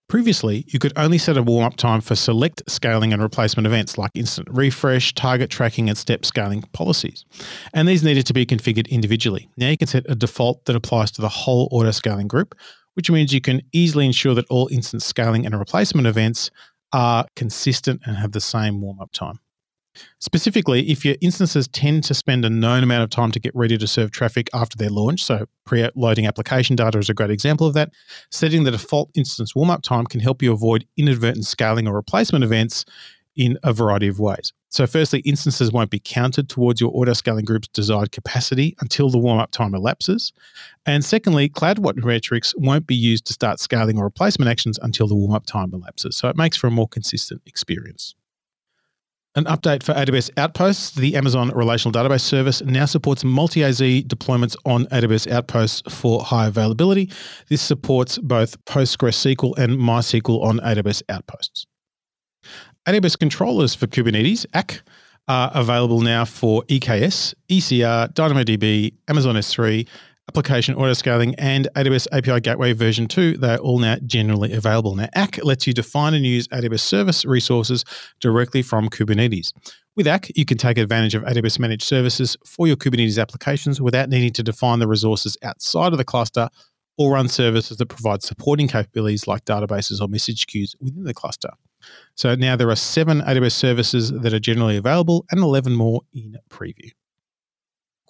Previously, 0.09 0.65
you 0.69 0.79
could 0.79 0.93
only 0.95 1.19
set 1.19 1.37
a 1.37 1.43
warm-up 1.43 1.75
time 1.75 2.03
for 2.03 2.15
select 2.15 2.63
scaling 2.69 3.13
and 3.13 3.21
replacement 3.21 3.67
events 3.67 3.99
like 3.99 4.13
instance 4.15 4.47
refresh, 4.49 5.13
target 5.15 5.51
tracking, 5.51 5.89
and 5.89 5.99
step 5.99 6.25
scaling 6.25 6.63
policies. 6.73 7.25
And 7.75 7.89
these 7.89 8.05
needed 8.05 8.27
to 8.27 8.33
be 8.33 8.47
configured 8.47 8.89
individually. 8.89 9.49
Now 9.57 9.71
you 9.71 9.77
can 9.77 9.89
set 9.89 10.07
a 10.09 10.15
default 10.15 10.67
that 10.67 10.77
applies 10.77 11.11
to 11.13 11.21
the 11.21 11.29
whole 11.29 11.69
autoscaling 11.71 12.29
group, 12.29 12.55
which 12.95 13.11
means 13.11 13.33
you 13.33 13.41
can 13.41 13.61
easily 13.73 14.07
ensure 14.07 14.37
that 14.37 14.47
all 14.51 14.69
instance 14.71 15.05
scaling 15.05 15.47
and 15.47 15.59
replacement 15.59 16.07
events 16.07 16.53
are 16.93 17.27
consistent 17.35 18.03
and 18.05 18.17
have 18.19 18.31
the 18.31 18.41
same 18.41 18.81
warm-up 18.81 19.11
time. 19.11 19.41
Specifically, 20.19 20.89
if 20.91 21.05
your 21.05 21.17
instances 21.21 21.67
tend 21.69 22.05
to 22.05 22.15
spend 22.15 22.45
a 22.45 22.51
known 22.51 22.83
amount 22.83 23.03
of 23.03 23.11
time 23.11 23.33
to 23.33 23.41
get 23.41 23.55
ready 23.55 23.77
to 23.77 23.87
serve 23.87 24.11
traffic 24.11 24.49
after 24.55 24.77
their 24.77 24.91
launch, 24.91 25.25
so 25.25 25.47
pre 25.65 25.89
loading 25.95 26.27
application 26.27 26.77
data 26.77 26.99
is 26.99 27.11
a 27.11 27.15
great 27.15 27.31
example 27.31 27.67
of 27.67 27.75
that, 27.75 27.91
setting 28.31 28.65
the 28.65 28.71
default 28.71 29.11
instance 29.15 29.55
warm 29.55 29.71
up 29.71 29.83
time 29.83 30.07
can 30.07 30.21
help 30.21 30.43
you 30.43 30.53
avoid 30.53 30.87
inadvertent 30.97 31.47
scaling 31.47 31.89
or 31.89 31.95
replacement 31.95 32.45
events 32.45 32.85
in 33.37 33.59
a 33.63 33.73
variety 33.73 34.09
of 34.09 34.21
ways. 34.21 34.53
So, 34.69 34.87
firstly, 34.87 35.21
instances 35.21 35.73
won't 35.73 35.91
be 35.91 35.99
counted 35.99 36.49
towards 36.49 36.81
your 36.81 36.91
auto 36.95 37.13
scaling 37.13 37.45
group's 37.45 37.67
desired 37.69 38.13
capacity 38.13 38.77
until 38.81 39.11
the 39.11 39.19
warm 39.19 39.41
up 39.41 39.51
time 39.51 39.75
elapses. 39.75 40.33
And 40.87 41.05
secondly, 41.05 41.49
CloudWatch 41.49 42.05
metrics 42.05 42.55
won't 42.57 42.87
be 42.87 42.95
used 42.95 43.25
to 43.27 43.33
start 43.33 43.59
scaling 43.59 43.99
or 43.99 44.05
replacement 44.05 44.49
actions 44.49 44.79
until 44.81 45.09
the 45.09 45.17
warm 45.17 45.33
up 45.33 45.47
time 45.47 45.75
elapses. 45.75 46.17
So, 46.17 46.29
it 46.29 46.37
makes 46.37 46.57
for 46.57 46.69
a 46.69 46.71
more 46.71 46.87
consistent 46.87 47.43
experience. 47.47 48.15
An 49.37 49.45
update 49.45 49.85
for 49.85 49.95
AWS 49.95 50.31
Outposts. 50.37 50.97
The 50.97 51.15
Amazon 51.15 51.51
Relational 51.51 51.93
Database 51.93 52.23
Service 52.23 52.63
now 52.63 52.85
supports 52.85 53.23
multi 53.23 53.63
AZ 53.63 53.79
deployments 53.81 54.57
on 54.65 54.87
AWS 54.87 55.31
Outposts 55.31 55.83
for 55.89 56.21
high 56.25 56.49
availability. 56.49 57.09
This 57.49 57.63
supports 57.63 58.19
both 58.19 58.63
PostgreSQL 58.65 59.57
and 59.57 59.79
MySQL 59.79 60.43
on 60.43 60.59
AWS 60.59 61.03
Outposts. 61.09 61.65
AWS 62.89 63.19
controllers 63.21 63.73
for 63.73 63.87
Kubernetes, 63.87 64.47
ACK, 64.53 64.83
are 65.29 65.53
available 65.55 66.01
now 66.01 66.25
for 66.25 66.65
EKS, 66.65 67.33
ECR, 67.49 68.13
DynamoDB, 68.13 68.93
Amazon 69.07 69.37
S3, 69.37 69.87
application 70.29 70.77
autoscaling, 70.77 71.35
and 71.39 71.69
AWS 71.75 72.07
API 72.13 72.41
Gateway 72.41 72.73
version 72.73 73.09
2. 73.09 73.39
They're 73.39 73.59
all 73.59 73.79
now 73.79 73.97
generally 74.07 74.53
available. 74.53 74.95
Now, 74.95 75.09
ACK 75.15 75.43
lets 75.45 75.67
you 75.67 75.73
define 75.73 76.15
and 76.15 76.25
use 76.25 76.47
AWS 76.49 76.81
service 76.81 77.25
resources 77.25 77.85
directly 78.21 78.63
from 78.63 78.89
Kubernetes. 78.89 79.53
With 79.97 80.07
ACK, 80.07 80.31
you 80.37 80.45
can 80.45 80.57
take 80.57 80.79
advantage 80.79 81.15
of 81.17 81.25
AWS 81.25 81.59
managed 81.59 81.83
services 81.83 82.37
for 82.47 82.69
your 82.69 82.77
Kubernetes 82.77 83.21
applications 83.21 83.81
without 83.81 84.09
needing 84.09 84.33
to 84.35 84.43
define 84.43 84.79
the 84.79 84.87
resources 84.87 85.37
outside 85.43 85.93
of 85.93 85.99
the 85.99 86.05
cluster 86.05 86.49
or 86.97 87.15
run 87.15 87.29
services 87.29 87.79
that 87.79 87.87
provide 87.87 88.23
supporting 88.23 88.69
capabilities 88.69 89.27
like 89.27 89.45
databases 89.47 90.01
or 90.01 90.07
message 90.07 90.47
queues 90.47 90.77
within 90.81 91.05
the 91.05 91.15
cluster. 91.15 91.51
So 92.15 92.35
now 92.35 92.57
there 92.57 92.71
are 92.71 92.77
seven 92.77 93.21
AWS 93.23 93.53
services 93.53 94.13
that 94.13 94.35
are 94.35 94.39
generally 94.39 94.77
available 94.77 95.25
and 95.31 95.41
11 95.41 95.75
more 95.75 96.03
in 96.13 96.37
preview. 96.51 96.93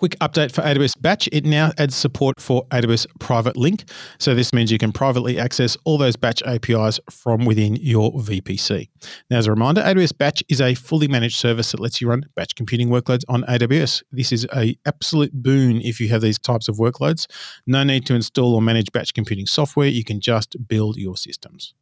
Quick 0.01 0.19
update 0.21 0.51
for 0.51 0.63
AWS 0.63 0.99
Batch. 0.99 1.29
It 1.31 1.45
now 1.45 1.73
adds 1.77 1.95
support 1.95 2.41
for 2.41 2.65
AWS 2.69 3.07
Private 3.19 3.55
Link. 3.55 3.85
So 4.19 4.35
this 4.35 4.51
means 4.55 4.73
you 4.73 4.79
can 4.79 4.93
privately 4.93 5.39
access 5.39 5.77
all 5.85 5.99
those 5.99 6.17
batch 6.17 6.43
APIs 6.47 6.99
from 7.11 7.45
within 7.45 7.77
your 7.77 8.11
VPC. 8.13 8.89
Now, 9.29 9.37
as 9.37 9.47
a 9.47 9.51
reminder, 9.51 9.83
AWS 9.83 10.17
Batch 10.17 10.43
is 10.49 10.63
a 10.63 10.73
fully 10.73 11.07
managed 11.07 11.37
service 11.37 11.71
that 11.73 11.81
lets 11.81 12.01
you 12.01 12.09
run 12.09 12.25
batch 12.35 12.55
computing 12.55 12.89
workloads 12.89 13.25
on 13.29 13.43
AWS. 13.43 14.03
This 14.11 14.33
is 14.33 14.47
a 14.57 14.75
absolute 14.87 15.35
boon 15.35 15.83
if 15.83 16.01
you 16.01 16.09
have 16.09 16.23
these 16.23 16.39
types 16.39 16.67
of 16.67 16.79
workloads. 16.79 17.27
No 17.67 17.85
need 17.85 18.07
to 18.07 18.15
install 18.15 18.55
or 18.55 18.63
manage 18.63 18.91
batch 18.93 19.13
computing 19.13 19.45
software. 19.45 19.89
You 19.89 20.03
can 20.03 20.19
just 20.23 20.57
build 20.67 20.97
your 20.97 21.19
systems. 21.19 21.75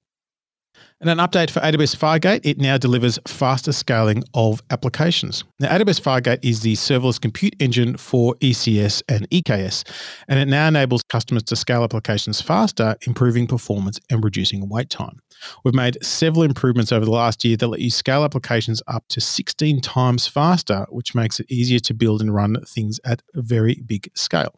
And 1.00 1.08
an 1.08 1.18
update 1.18 1.50
for 1.50 1.60
AWS 1.60 1.96
Fargate, 1.96 2.40
it 2.42 2.58
now 2.58 2.76
delivers 2.76 3.20
faster 3.26 3.70
scaling 3.70 4.24
of 4.34 4.60
applications. 4.70 5.44
Now, 5.60 5.68
AWS 5.68 6.00
Fargate 6.00 6.40
is 6.42 6.60
the 6.60 6.74
serverless 6.74 7.20
compute 7.20 7.54
engine 7.60 7.96
for 7.96 8.34
ECS 8.36 9.02
and 9.08 9.30
EKS, 9.30 9.88
and 10.26 10.40
it 10.40 10.48
now 10.48 10.66
enables 10.66 11.04
customers 11.04 11.44
to 11.44 11.56
scale 11.56 11.84
applications 11.84 12.40
faster, 12.40 12.96
improving 13.06 13.46
performance 13.46 14.00
and 14.10 14.24
reducing 14.24 14.68
wait 14.68 14.90
time. 14.90 15.20
We've 15.64 15.74
made 15.74 16.04
several 16.04 16.42
improvements 16.42 16.90
over 16.90 17.04
the 17.04 17.12
last 17.12 17.44
year 17.44 17.56
that 17.56 17.68
let 17.68 17.80
you 17.80 17.90
scale 17.90 18.24
applications 18.24 18.82
up 18.88 19.06
to 19.10 19.20
16 19.20 19.80
times 19.80 20.26
faster, 20.26 20.84
which 20.90 21.14
makes 21.14 21.38
it 21.38 21.46
easier 21.48 21.78
to 21.78 21.94
build 21.94 22.20
and 22.20 22.34
run 22.34 22.56
things 22.66 22.98
at 23.04 23.22
a 23.36 23.42
very 23.42 23.82
big 23.86 24.10
scale. 24.14 24.57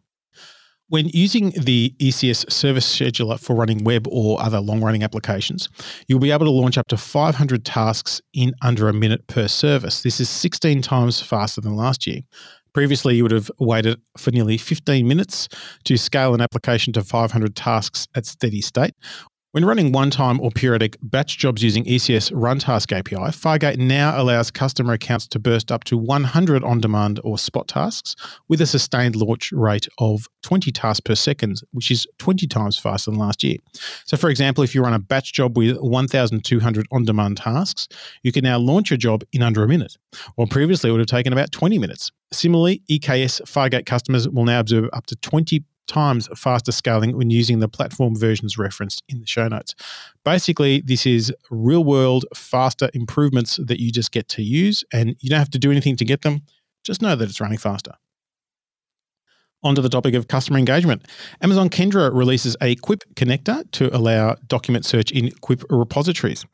When 0.90 1.09
using 1.11 1.50
the 1.50 1.94
ECS 2.00 2.50
service 2.50 2.85
scheduler 2.85 3.38
for 3.38 3.54
running 3.54 3.85
web 3.85 4.09
or 4.11 4.42
other 4.42 4.59
long 4.59 4.82
running 4.82 5.04
applications, 5.04 5.68
you'll 6.09 6.18
be 6.18 6.32
able 6.32 6.47
to 6.47 6.50
launch 6.50 6.76
up 6.76 6.88
to 6.88 6.97
500 6.97 7.64
tasks 7.64 8.20
in 8.32 8.52
under 8.61 8.88
a 8.88 8.92
minute 8.92 9.25
per 9.28 9.47
service. 9.47 10.02
This 10.02 10.18
is 10.18 10.28
16 10.28 10.82
times 10.82 11.20
faster 11.20 11.61
than 11.61 11.76
last 11.76 12.09
year. 12.09 12.23
Previously, 12.73 13.14
you 13.14 13.23
would 13.23 13.30
have 13.30 13.52
waited 13.61 14.00
for 14.18 14.32
nearly 14.32 14.59
15 14.59 15.06
minutes 15.06 15.49
to 15.85 15.97
scale 15.97 16.35
an 16.35 16.40
application 16.40 16.92
to 16.94 17.04
500 17.04 17.54
tasks 17.54 18.09
at 18.16 18.26
steady 18.26 18.61
state, 18.61 18.94
when 19.52 19.64
running 19.64 19.90
one 19.90 20.11
time 20.11 20.40
or 20.40 20.50
periodic 20.50 20.97
batch 21.02 21.37
jobs 21.37 21.62
using 21.62 21.85
ECS 21.85 22.30
Runtask 22.33 22.97
API, 22.97 23.16
Fargate 23.16 23.78
now 23.78 24.21
allows 24.21 24.50
customer 24.50 24.92
accounts 24.92 25.26
to 25.26 25.40
burst 25.40 25.73
up 25.73 25.83
to 25.85 25.99
100 25.99 26.62
on 26.62 26.80
demand 26.80 27.19
or 27.25 27.37
spot 27.37 27.66
tasks 27.66 28.14
with 28.49 28.61
a 28.61 28.66
sustained 28.66 29.16
launch 29.16 29.50
rate 29.50 29.88
of 29.99 30.28
20 30.42 30.71
tasks 30.71 31.00
per 31.00 31.16
second, 31.16 31.62
which 31.73 31.90
is 31.90 32.07
20 32.19 32.47
times 32.47 32.78
faster 32.78 33.11
than 33.11 33.19
last 33.19 33.42
year. 33.42 33.57
So, 34.04 34.16
for 34.16 34.30
example, 34.30 34.62
if 34.62 34.75
you 34.75 34.83
run 34.83 34.95
a 34.95 35.00
batch 35.00 35.33
job 35.33 35.59
with 35.59 35.76
1,200 35.78 36.87
on 36.92 37.04
demand 37.04 37.38
tasks, 37.38 37.88
you 38.23 38.30
can 38.30 38.45
now 38.45 38.59
launch 38.59 38.90
your 38.90 38.99
job 38.99 39.25
in 39.33 39.42
under 39.42 39.64
a 39.64 39.69
minute, 39.69 39.97
while 40.37 40.47
previously 40.47 40.90
it 40.90 40.92
would 40.92 41.00
have 41.00 41.09
taken 41.09 41.33
about 41.33 41.50
20 41.50 41.76
minutes. 41.78 42.12
Similarly, 42.33 42.83
EKS 42.88 43.42
Fargate 43.42 43.87
customers 43.87 44.28
will 44.28 44.45
now 44.45 44.61
observe 44.61 44.88
up 44.92 45.07
to 45.07 45.16
20 45.16 45.64
times 45.87 46.28
faster 46.37 46.72
scaling 46.72 47.16
when 47.16 47.30
using 47.30 47.60
the 47.60 47.68
platform 47.68 48.16
versions 48.16 48.56
referenced 48.56 49.02
in 49.08 49.20
the 49.20 49.26
show 49.26 49.49
notes. 49.49 49.75
Basically, 50.25 50.80
this 50.80 51.06
is 51.06 51.32
real 51.50 51.84
world, 51.84 52.25
faster 52.34 52.90
improvements 52.94 53.58
that 53.64 53.80
you 53.80 53.90
just 53.90 54.12
get 54.12 54.28
to 54.28 54.42
use, 54.42 54.84
and 54.92 55.16
you 55.20 55.30
don't 55.30 55.38
have 55.38 55.50
to 55.50 55.58
do 55.58 55.70
anything 55.70 55.96
to 55.96 56.04
get 56.04 56.22
them. 56.22 56.42
Just 56.84 57.02
know 57.02 57.16
that 57.16 57.28
it's 57.28 57.40
running 57.40 57.58
faster. 57.58 57.92
Onto 59.62 59.83
the 59.83 59.90
topic 59.90 60.14
of 60.14 60.29
customer 60.29 60.59
engagement. 60.59 61.07
Amazon 61.43 61.69
Kendra 61.69 62.11
releases 62.14 62.57
a 62.62 62.76
Quip 62.76 63.05
connector 63.14 63.71
to 63.73 63.95
allow 63.95 64.35
document 64.47 64.87
search 64.87 65.12
in 65.12 65.31
Quip 65.43 65.62
repositories. 65.69 66.47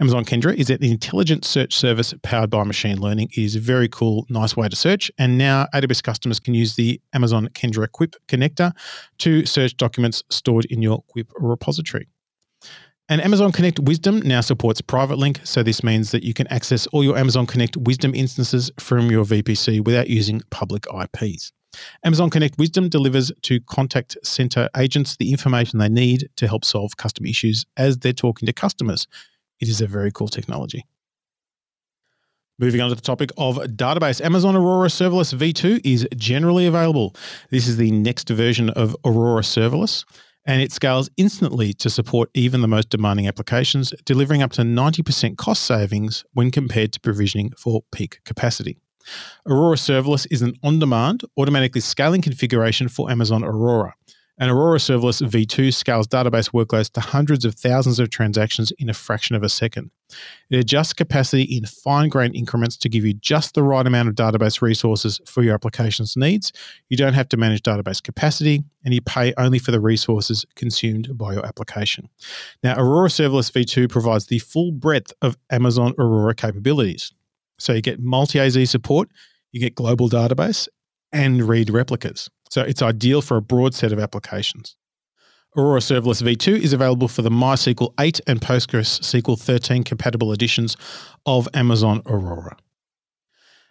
Amazon 0.00 0.24
Kendra 0.24 0.54
is 0.54 0.70
an 0.70 0.82
intelligent 0.82 1.44
search 1.44 1.74
service 1.74 2.14
powered 2.22 2.48
by 2.48 2.64
machine 2.64 2.98
learning. 2.98 3.28
It 3.32 3.42
is 3.42 3.54
a 3.54 3.60
very 3.60 3.86
cool, 3.88 4.24
nice 4.30 4.56
way 4.56 4.66
to 4.66 4.76
search. 4.76 5.10
And 5.18 5.36
now 5.36 5.66
AWS 5.74 6.02
customers 6.02 6.40
can 6.40 6.54
use 6.54 6.74
the 6.74 6.98
Amazon 7.12 7.48
Kendra 7.48 7.90
Quip 7.92 8.16
connector 8.28 8.72
to 9.18 9.44
search 9.44 9.76
documents 9.76 10.22
stored 10.30 10.64
in 10.66 10.80
your 10.80 11.02
Quip 11.08 11.30
repository. 11.36 12.08
And 13.10 13.20
Amazon 13.20 13.52
Connect 13.52 13.78
Wisdom 13.80 14.20
now 14.20 14.40
supports 14.40 14.80
Private 14.80 15.18
Link, 15.18 15.42
so 15.44 15.62
this 15.62 15.84
means 15.84 16.10
that 16.12 16.22
you 16.22 16.32
can 16.32 16.46
access 16.46 16.86
all 16.86 17.04
your 17.04 17.18
Amazon 17.18 17.44
Connect 17.44 17.76
Wisdom 17.76 18.14
instances 18.14 18.70
from 18.78 19.10
your 19.10 19.26
VPC 19.26 19.84
without 19.84 20.08
using 20.08 20.40
public 20.48 20.86
IPs. 20.86 21.52
Amazon 22.04 22.30
Connect 22.30 22.58
Wisdom 22.58 22.88
delivers 22.88 23.32
to 23.42 23.60
contact 23.60 24.16
center 24.22 24.68
agents 24.76 25.16
the 25.16 25.30
information 25.30 25.78
they 25.78 25.88
need 25.88 26.28
to 26.36 26.46
help 26.46 26.64
solve 26.64 26.96
customer 26.96 27.28
issues 27.28 27.64
as 27.76 27.98
they're 27.98 28.12
talking 28.12 28.46
to 28.46 28.52
customers. 28.52 29.06
It 29.60 29.68
is 29.68 29.80
a 29.80 29.86
very 29.86 30.10
cool 30.10 30.28
technology. 30.28 30.84
Moving 32.58 32.80
on 32.80 32.88
to 32.90 32.94
the 32.94 33.00
topic 33.00 33.30
of 33.36 33.56
database, 33.56 34.24
Amazon 34.24 34.54
Aurora 34.54 34.88
Serverless 34.88 35.34
V2 35.34 35.80
is 35.84 36.06
generally 36.16 36.66
available. 36.66 37.16
This 37.50 37.66
is 37.66 37.78
the 37.78 37.90
next 37.90 38.28
version 38.28 38.70
of 38.70 38.94
Aurora 39.04 39.42
Serverless, 39.42 40.04
and 40.46 40.62
it 40.62 40.70
scales 40.70 41.10
instantly 41.16 41.72
to 41.74 41.90
support 41.90 42.30
even 42.34 42.60
the 42.60 42.68
most 42.68 42.90
demanding 42.90 43.26
applications, 43.26 43.92
delivering 44.04 44.40
up 44.40 44.52
to 44.52 44.62
90% 44.62 45.36
cost 45.36 45.64
savings 45.64 46.24
when 46.34 46.52
compared 46.52 46.92
to 46.92 47.00
provisioning 47.00 47.50
for 47.58 47.82
peak 47.90 48.20
capacity. 48.24 48.78
Aurora 49.46 49.76
Serverless 49.76 50.26
is 50.30 50.42
an 50.42 50.54
on 50.62 50.78
demand, 50.78 51.22
automatically 51.36 51.80
scaling 51.80 52.22
configuration 52.22 52.88
for 52.88 53.10
Amazon 53.10 53.44
Aurora. 53.44 53.94
And 54.36 54.50
Aurora 54.50 54.78
Serverless 54.78 55.22
V2 55.22 55.72
scales 55.72 56.08
database 56.08 56.50
workloads 56.50 56.90
to 56.92 57.00
hundreds 57.00 57.44
of 57.44 57.54
thousands 57.54 58.00
of 58.00 58.10
transactions 58.10 58.72
in 58.78 58.88
a 58.88 58.94
fraction 58.94 59.36
of 59.36 59.44
a 59.44 59.48
second. 59.48 59.92
It 60.50 60.58
adjusts 60.58 60.92
capacity 60.92 61.42
in 61.42 61.66
fine 61.66 62.08
grained 62.08 62.34
increments 62.34 62.76
to 62.78 62.88
give 62.88 63.04
you 63.04 63.14
just 63.14 63.54
the 63.54 63.62
right 63.62 63.86
amount 63.86 64.08
of 64.08 64.16
database 64.16 64.60
resources 64.60 65.20
for 65.24 65.44
your 65.44 65.54
application's 65.54 66.16
needs. 66.16 66.52
You 66.88 66.96
don't 66.96 67.14
have 67.14 67.28
to 67.28 67.36
manage 67.36 67.62
database 67.62 68.02
capacity, 68.02 68.64
and 68.84 68.92
you 68.92 69.00
pay 69.02 69.32
only 69.38 69.60
for 69.60 69.70
the 69.70 69.80
resources 69.80 70.44
consumed 70.56 71.16
by 71.16 71.32
your 71.32 71.46
application. 71.46 72.08
Now, 72.64 72.74
Aurora 72.76 73.10
Serverless 73.10 73.52
V2 73.52 73.88
provides 73.88 74.26
the 74.26 74.40
full 74.40 74.72
breadth 74.72 75.12
of 75.22 75.36
Amazon 75.50 75.94
Aurora 75.96 76.34
capabilities. 76.34 77.12
So 77.58 77.72
you 77.72 77.80
get 77.80 78.00
multi 78.00 78.40
AZ 78.40 78.70
support, 78.70 79.08
you 79.52 79.60
get 79.60 79.74
global 79.74 80.08
database, 80.08 80.68
and 81.12 81.42
read 81.42 81.70
replicas. 81.70 82.28
So 82.50 82.62
it's 82.62 82.82
ideal 82.82 83.22
for 83.22 83.36
a 83.36 83.42
broad 83.42 83.74
set 83.74 83.92
of 83.92 83.98
applications. 83.98 84.76
Aurora 85.56 85.80
Serverless 85.80 86.20
v2 86.20 86.58
is 86.58 86.72
available 86.72 87.06
for 87.06 87.22
the 87.22 87.30
MySQL 87.30 87.94
8 88.00 88.20
and 88.26 88.40
PostgreSQL 88.40 89.40
13 89.40 89.84
compatible 89.84 90.32
editions 90.32 90.76
of 91.26 91.48
Amazon 91.54 92.02
Aurora. 92.06 92.56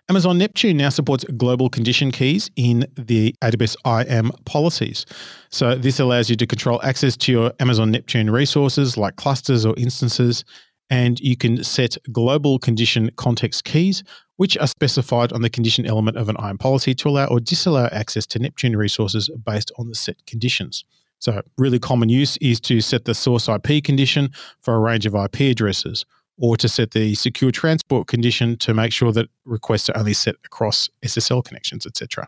Amazon 0.10 0.38
Neptune 0.38 0.78
now 0.78 0.90
supports 0.90 1.24
global 1.38 1.70
condition 1.70 2.12
keys 2.12 2.52
in 2.56 2.86
the 2.96 3.34
AWS 3.42 3.76
IAM 3.86 4.32
policies. 4.46 5.06
So, 5.50 5.76
this 5.76 6.00
allows 6.00 6.30
you 6.30 6.36
to 6.36 6.46
control 6.46 6.82
access 6.84 7.16
to 7.18 7.32
your 7.32 7.54
Amazon 7.62 7.92
Neptune 7.92 8.30
resources 8.30 8.98
like 8.98 9.16
clusters 9.16 9.66
or 9.66 9.74
instances 9.78 10.44
and 10.90 11.20
you 11.20 11.36
can 11.36 11.64
set 11.64 11.98
global 12.12 12.60
condition 12.60 13.10
context 13.16 13.64
keys, 13.64 14.04
which 14.38 14.58
are 14.58 14.68
specified 14.68 15.32
on 15.32 15.42
the 15.42 15.50
condition 15.50 15.86
element 15.86 16.18
of 16.18 16.30
an 16.30 16.36
IAM 16.40 16.58
policy 16.58 16.94
to 16.96 17.10
allow 17.10 17.28
or 17.28 17.40
disallow 17.40 17.90
access 17.92 18.26
to 18.28 18.40
Neptune 18.40 18.76
resources 18.76 19.30
based 19.46 19.72
on 19.78 19.90
the 19.90 19.96
set 19.96 20.26
conditions. 20.26 20.84
So, 21.20 21.42
really 21.58 21.80
common 21.80 22.10
use 22.10 22.36
is 22.38 22.60
to 22.62 22.82
set 22.82 23.06
the 23.06 23.14
source 23.14 23.48
IP 23.48 23.84
condition 23.84 24.32
for 24.62 24.76
a 24.76 24.80
range 24.80 25.06
of 25.06 25.16
IP 25.16 25.40
addresses, 25.42 26.06
or 26.38 26.58
to 26.58 26.68
set 26.68 26.92
the 26.92 27.16
secure 27.16 27.52
transport 27.52 28.08
condition 28.08 28.58
to 28.58 28.74
make 28.74 28.92
sure 28.92 29.12
that 29.14 29.30
requests 29.46 29.90
are 29.90 29.98
only 29.98 30.14
set 30.14 30.36
across 30.44 30.90
SSL 31.06 31.44
connections, 31.46 31.86
etc. 31.86 32.28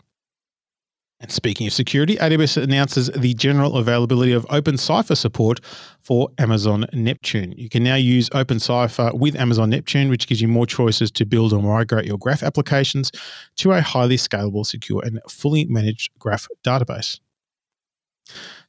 And 1.21 1.31
speaking 1.31 1.65
of 1.65 1.73
security, 1.73 2.17
AWS 2.17 2.61
announces 2.61 3.07
the 3.07 3.33
general 3.33 3.77
availability 3.77 4.33
of 4.33 4.45
openCypher 4.47 5.15
support 5.15 5.61
for 6.01 6.29
Amazon 6.37 6.85
Neptune. 6.91 7.53
You 7.57 7.69
can 7.69 7.83
now 7.83 7.95
use 7.95 8.29
openCypher 8.31 9.17
with 9.17 9.35
Amazon 9.37 9.69
Neptune, 9.69 10.09
which 10.09 10.27
gives 10.27 10.41
you 10.41 10.49
more 10.49 10.65
choices 10.65 11.11
to 11.11 11.25
build 11.25 11.53
or 11.53 11.61
migrate 11.61 12.05
your 12.05 12.17
graph 12.17 12.43
applications 12.43 13.11
to 13.55 13.71
a 13.71 13.81
highly 13.81 14.17
scalable, 14.17 14.65
secure, 14.65 15.01
and 15.05 15.21
fully 15.29 15.65
managed 15.65 16.11
graph 16.19 16.47
database. 16.65 17.19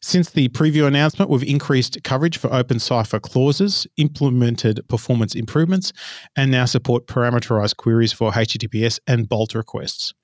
Since 0.01 0.31
the 0.31 0.49
preview 0.51 0.87
announcement, 0.87 1.31
we've 1.31 1.43
increased 1.43 2.03
coverage 2.05 2.39
for 2.39 2.49
openCypher 2.51 3.23
clauses, 3.23 3.87
implemented 3.97 4.87
performance 4.89 5.35
improvements, 5.35 5.93
and 6.37 6.51
now 6.51 6.67
support 6.67 7.07
parameterized 7.07 7.77
queries 7.77 8.13
for 8.13 8.31
HTTPS 8.31 9.01
and 9.07 9.29
Bolt 9.29 9.55
requests. 9.55 10.15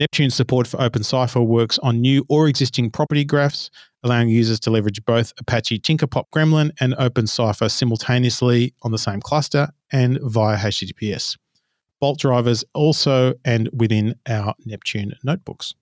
Neptune's 0.00 0.34
support 0.34 0.66
for 0.66 0.78
openCypher 0.78 1.46
works 1.46 1.78
on 1.80 2.00
new 2.00 2.24
or 2.30 2.48
existing 2.48 2.90
property 2.90 3.22
graphs, 3.22 3.70
allowing 4.02 4.30
users 4.30 4.58
to 4.60 4.70
leverage 4.70 5.04
both 5.04 5.34
Apache 5.38 5.80
Tinkerpop 5.80 6.24
Gremlin 6.34 6.70
and 6.80 6.94
openCypher 6.94 7.70
simultaneously 7.70 8.72
on 8.80 8.92
the 8.92 8.98
same 8.98 9.20
cluster 9.20 9.68
and 9.92 10.18
via 10.22 10.56
HTTPS. 10.56 11.36
Bolt 12.00 12.18
drivers 12.18 12.64
also 12.72 13.34
and 13.44 13.68
within 13.74 14.14
our 14.26 14.54
Neptune 14.64 15.12
notebooks. 15.22 15.74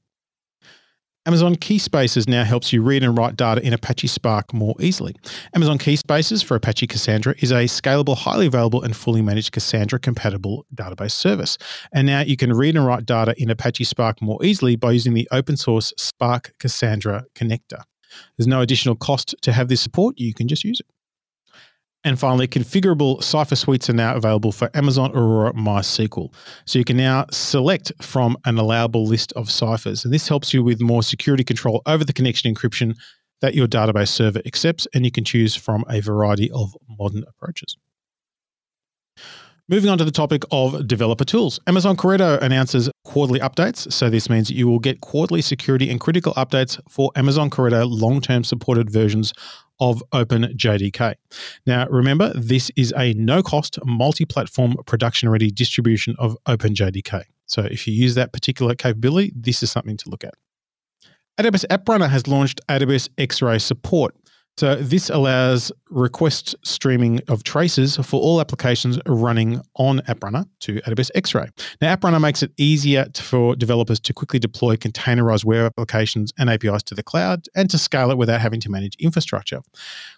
Amazon 1.26 1.56
Keyspaces 1.56 2.26
now 2.26 2.42
helps 2.42 2.72
you 2.72 2.80
read 2.80 3.02
and 3.02 3.18
write 3.18 3.36
data 3.36 3.60
in 3.60 3.74
Apache 3.74 4.06
Spark 4.06 4.54
more 4.54 4.74
easily. 4.80 5.14
Amazon 5.54 5.76
Keyspaces 5.78 6.42
for 6.42 6.54
Apache 6.54 6.86
Cassandra 6.86 7.34
is 7.40 7.50
a 7.50 7.64
scalable, 7.64 8.16
highly 8.16 8.46
available, 8.46 8.82
and 8.82 8.96
fully 8.96 9.20
managed 9.20 9.52
Cassandra 9.52 9.98
compatible 9.98 10.64
database 10.74 11.12
service. 11.12 11.58
And 11.92 12.06
now 12.06 12.20
you 12.20 12.36
can 12.38 12.54
read 12.54 12.76
and 12.76 12.86
write 12.86 13.04
data 13.04 13.34
in 13.36 13.50
Apache 13.50 13.84
Spark 13.84 14.22
more 14.22 14.42
easily 14.42 14.76
by 14.76 14.92
using 14.92 15.12
the 15.12 15.28
open 15.30 15.58
source 15.58 15.92
Spark 15.98 16.52
Cassandra 16.58 17.24
connector. 17.34 17.82
There's 18.36 18.46
no 18.46 18.62
additional 18.62 18.96
cost 18.96 19.34
to 19.42 19.52
have 19.52 19.68
this 19.68 19.82
support, 19.82 20.18
you 20.18 20.32
can 20.32 20.48
just 20.48 20.64
use 20.64 20.80
it. 20.80 20.86
And 22.04 22.18
finally, 22.18 22.46
configurable 22.46 23.22
Cipher 23.22 23.56
suites 23.56 23.90
are 23.90 23.94
now 23.94 24.14
available 24.14 24.52
for 24.52 24.70
Amazon 24.74 25.10
Aurora 25.16 25.52
MySQL. 25.52 26.32
So 26.64 26.78
you 26.78 26.84
can 26.84 26.96
now 26.96 27.26
select 27.32 27.92
from 28.00 28.36
an 28.44 28.56
allowable 28.56 29.04
list 29.04 29.32
of 29.32 29.50
ciphers. 29.50 30.04
And 30.04 30.14
this 30.14 30.28
helps 30.28 30.54
you 30.54 30.62
with 30.62 30.80
more 30.80 31.02
security 31.02 31.42
control 31.42 31.82
over 31.86 32.04
the 32.04 32.12
connection 32.12 32.54
encryption 32.54 32.96
that 33.40 33.54
your 33.54 33.66
database 33.66 34.08
server 34.08 34.40
accepts. 34.46 34.86
And 34.94 35.04
you 35.04 35.10
can 35.10 35.24
choose 35.24 35.56
from 35.56 35.84
a 35.90 36.00
variety 36.00 36.50
of 36.52 36.72
modern 36.88 37.24
approaches. 37.28 37.76
Moving 39.70 39.90
on 39.90 39.98
to 39.98 40.04
the 40.04 40.10
topic 40.10 40.44
of 40.50 40.86
developer 40.86 41.26
tools. 41.26 41.60
Amazon 41.66 41.94
Corretto 41.94 42.40
announces 42.40 42.88
quarterly 43.04 43.38
updates. 43.40 43.92
So, 43.92 44.08
this 44.08 44.30
means 44.30 44.50
you 44.50 44.66
will 44.66 44.78
get 44.78 45.02
quarterly 45.02 45.42
security 45.42 45.90
and 45.90 46.00
critical 46.00 46.32
updates 46.34 46.80
for 46.88 47.10
Amazon 47.16 47.50
Corretto 47.50 47.86
long 47.86 48.22
term 48.22 48.44
supported 48.44 48.88
versions 48.88 49.34
of 49.80 50.02
OpenJDK. 50.12 51.14
Now, 51.66 51.86
remember, 51.88 52.32
this 52.34 52.70
is 52.76 52.92
a 52.96 53.14
no 53.14 53.42
cost, 53.42 53.78
multi 53.84 54.24
platform, 54.24 54.76
production 54.86 55.28
ready 55.28 55.50
distribution 55.50 56.16
of 56.18 56.36
OpenJDK. 56.46 57.24
So, 57.46 57.62
if 57.62 57.86
you 57.86 57.94
use 57.94 58.14
that 58.14 58.32
particular 58.32 58.74
capability, 58.74 59.32
this 59.34 59.62
is 59.62 59.70
something 59.70 59.96
to 59.98 60.10
look 60.10 60.24
at. 60.24 60.34
AWS 61.38 61.64
App 61.70 61.88
Runner 61.88 62.08
has 62.08 62.26
launched 62.26 62.60
AWS 62.68 63.08
X 63.16 63.40
Ray 63.40 63.58
support. 63.58 64.14
So 64.58 64.74
this 64.74 65.08
allows 65.08 65.70
request 65.88 66.56
streaming 66.64 67.20
of 67.28 67.44
traces 67.44 67.96
for 67.98 68.20
all 68.20 68.40
applications 68.40 68.98
running 69.06 69.60
on 69.76 70.00
AppRunner 70.08 70.48
to 70.62 70.80
AWS 70.80 71.12
X-Ray. 71.14 71.46
Now, 71.80 71.94
AppRunner 71.94 72.20
makes 72.20 72.42
it 72.42 72.50
easier 72.56 73.06
for 73.14 73.54
developers 73.54 74.00
to 74.00 74.12
quickly 74.12 74.40
deploy 74.40 74.74
containerized 74.74 75.44
web 75.44 75.66
applications 75.66 76.32
and 76.40 76.50
APIs 76.50 76.82
to 76.82 76.96
the 76.96 77.04
cloud 77.04 77.46
and 77.54 77.70
to 77.70 77.78
scale 77.78 78.10
it 78.10 78.18
without 78.18 78.40
having 78.40 78.58
to 78.62 78.68
manage 78.68 78.96
infrastructure. 78.96 79.60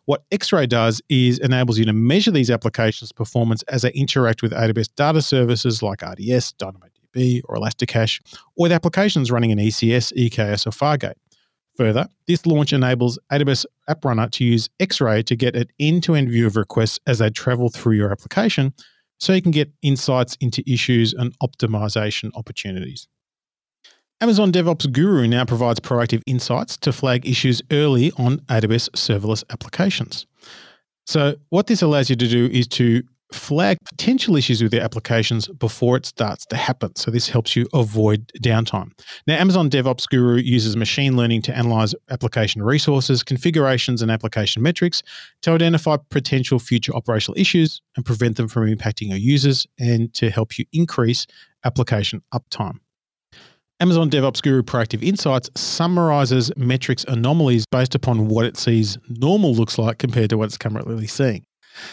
What 0.07 0.23
X-Ray 0.33 0.69
does 0.69 1.03
is 1.11 1.39
enables 1.41 1.79
you 1.79 1.85
to 1.85 1.93
measure 1.93 2.31
these 2.31 2.49
applications' 2.51 3.13
performance 3.13 3.63
as 3.65 3.83
they 3.83 3.93
interact 3.93 4.41
with 4.41 4.53
AWS 4.53 4.89
data 4.97 5.21
services 5.21 5.83
like 5.83 6.01
RDS, 6.01 6.55
DynamoDB, 6.55 7.43
or 7.45 7.57
Elasticache, 7.57 8.23
or 8.33 8.39
with 8.57 8.73
applications 8.73 9.31
running 9.31 9.51
in 9.51 9.59
ECS, 9.59 10.15
EKS, 10.15 10.67
or 10.67 10.71
Fargate. 10.71 11.17
Further, 11.81 12.07
this 12.27 12.45
launch 12.45 12.75
enables 12.75 13.19
AWS 13.33 13.65
App 13.89 14.05
Runner 14.05 14.29
to 14.29 14.45
use 14.45 14.69
X-Ray 14.81 15.23
to 15.23 15.35
get 15.35 15.57
an 15.57 15.65
end-to-end 15.81 16.29
view 16.29 16.47
of 16.47 16.57
requests 16.57 17.01
as 17.07 17.21
they 17.21 17.31
travel 17.31 17.71
through 17.71 17.97
your 17.97 18.13
application, 18.13 18.75
so 19.19 19.33
you 19.33 19.41
can 19.41 19.51
get 19.51 19.73
insights 19.81 20.37
into 20.43 20.63
issues 20.71 21.15
and 21.15 21.35
optimization 21.39 22.33
opportunities. 22.35 23.09
Amazon 24.21 24.53
DevOps 24.53 24.93
Guru 24.93 25.27
now 25.27 25.47
provides 25.47 25.81
proactive 25.81 26.21
insights 26.27 26.77
to 26.77 26.93
flag 26.93 27.27
issues 27.27 27.63
early 27.71 28.13
on 28.19 28.41
AWS 28.41 28.91
serverless 28.91 29.43
applications. 29.49 30.27
So, 31.07 31.37
what 31.49 31.67
this 31.67 31.81
allows 31.81 32.11
you 32.11 32.17
to 32.17 32.29
do 32.29 32.51
is 32.53 32.69
to 32.69 33.03
flag 33.33 33.79
potential 33.85 34.37
issues 34.37 34.63
with 34.63 34.73
your 34.73 34.83
applications 34.83 35.49
before 35.49 35.97
it 35.97 36.07
starts 36.07 36.45
to 36.47 36.57
happen. 36.57 36.95
So 36.97 37.11
this 37.11 37.29
helps 37.29 37.57
you 37.57 37.67
avoid 37.73 38.31
downtime. 38.43 38.93
Now, 39.27 39.39
Amazon 39.39 39.71
DevOps 39.71 40.09
Guru 40.09 40.37
uses 40.37 40.77
machine 40.77 41.17
learning 41.17 41.43
to 41.43 41.57
analyze 41.57 41.95
application 42.11 42.63
resources, 42.63 43.23
configurations, 43.23 44.03
and 44.03 44.11
application 44.11 44.63
metrics 44.63 45.03
to 45.43 45.53
identify 45.53 45.97
potential 46.11 46.59
future 46.59 46.95
operational 46.95 47.39
issues 47.39 47.81
and 47.97 48.05
prevent 48.05 48.37
them 48.37 48.49
from 48.49 48.67
impacting 48.67 49.09
your 49.09 49.19
users 49.19 49.67
and 49.79 50.13
to 50.15 50.31
help 50.31 50.59
you 50.59 50.65
increase 50.73 51.27
application 51.65 52.23
uptime. 52.35 52.79
Amazon 53.81 54.11
DevOps 54.11 54.43
Guru 54.43 54.63
Proactive 54.63 55.03
Insights 55.03 55.49
summarizes 55.57 56.55
metrics 56.55 57.03
anomalies 57.05 57.65
based 57.71 57.95
upon 57.95 58.29
what 58.29 58.45
it 58.45 58.59
sees 58.59 58.99
normal 59.09 59.55
looks 59.55 59.79
like 59.79 59.97
compared 59.97 60.29
to 60.29 60.37
what 60.37 60.45
it's 60.45 60.59
currently 60.59 61.07
seeing. 61.07 61.45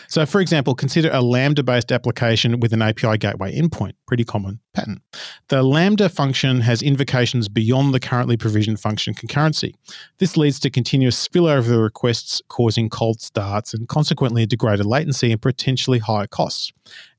So, 0.07 0.25
for 0.25 0.41
example, 0.41 0.75
consider 0.75 1.09
a 1.11 1.21
Lambda 1.21 1.63
based 1.63 1.91
application 1.91 2.59
with 2.59 2.73
an 2.73 2.81
API 2.81 3.17
gateway 3.17 3.55
endpoint, 3.55 3.93
pretty 4.05 4.23
common 4.23 4.59
pattern. 4.73 5.01
The 5.49 5.63
Lambda 5.63 6.09
function 6.09 6.61
has 6.61 6.81
invocations 6.81 7.49
beyond 7.49 7.93
the 7.93 7.99
currently 7.99 8.37
provisioned 8.37 8.79
function 8.79 9.13
concurrency. 9.13 9.73
This 10.17 10.37
leads 10.37 10.59
to 10.61 10.69
continuous 10.69 11.27
spillover 11.27 11.57
of 11.57 11.67
the 11.67 11.79
requests, 11.79 12.41
causing 12.47 12.89
cold 12.89 13.21
starts 13.21 13.73
and 13.73 13.87
consequently 13.87 14.45
degraded 14.45 14.85
latency 14.85 15.31
and 15.31 15.41
potentially 15.41 15.99
higher 15.99 16.27
costs. 16.27 16.71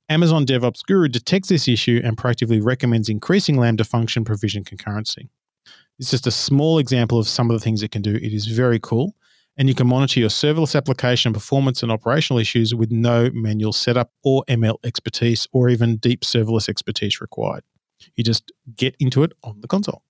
Amazon 0.09 0.47
DevOps 0.47 0.85
Guru 0.87 1.09
detects 1.09 1.51
this 1.51 1.69
issue 1.69 2.01
and 2.03 2.17
proactively 2.17 2.65
recommends 2.65 3.09
increasing 3.09 3.57
Lambda 3.57 3.85
function 3.85 4.25
provision 4.25 4.65
concurrency. 4.65 5.29
It's 5.99 6.11
just 6.11 6.27
a 6.27 6.31
small 6.31 6.79
example 6.79 7.19
of 7.19 7.29
some 7.29 7.51
of 7.51 7.59
the 7.59 7.63
things 7.63 7.83
it 7.83 7.91
can 7.91 8.03
do. 8.03 8.15
It 8.15 8.33
is 8.33 8.47
very 8.47 8.79
cool 8.79 9.15
and 9.59 9.69
you 9.69 9.75
can 9.75 9.89
monitor 9.89 10.21
your 10.21 10.29
serverless 10.29 10.77
application 10.77 11.33
performance 11.33 11.83
and 11.83 11.91
operational 11.91 12.39
issues 12.39 12.75
with 12.75 12.93
no 12.93 13.29
manual 13.35 13.73
setup 13.73 14.13
or 14.23 14.45
ML 14.49 14.77
expertise 14.85 15.49
or 15.53 15.69
even 15.69 15.97
deep 15.97 16.21
serverless 16.21 16.69
expertise 16.69 17.21
required. 17.21 17.65
You 18.15 18.23
just 18.23 18.53
get 18.77 18.95
into 19.01 19.25
it 19.25 19.33
on 19.43 19.61
the 19.61 19.67
console. 19.67 20.03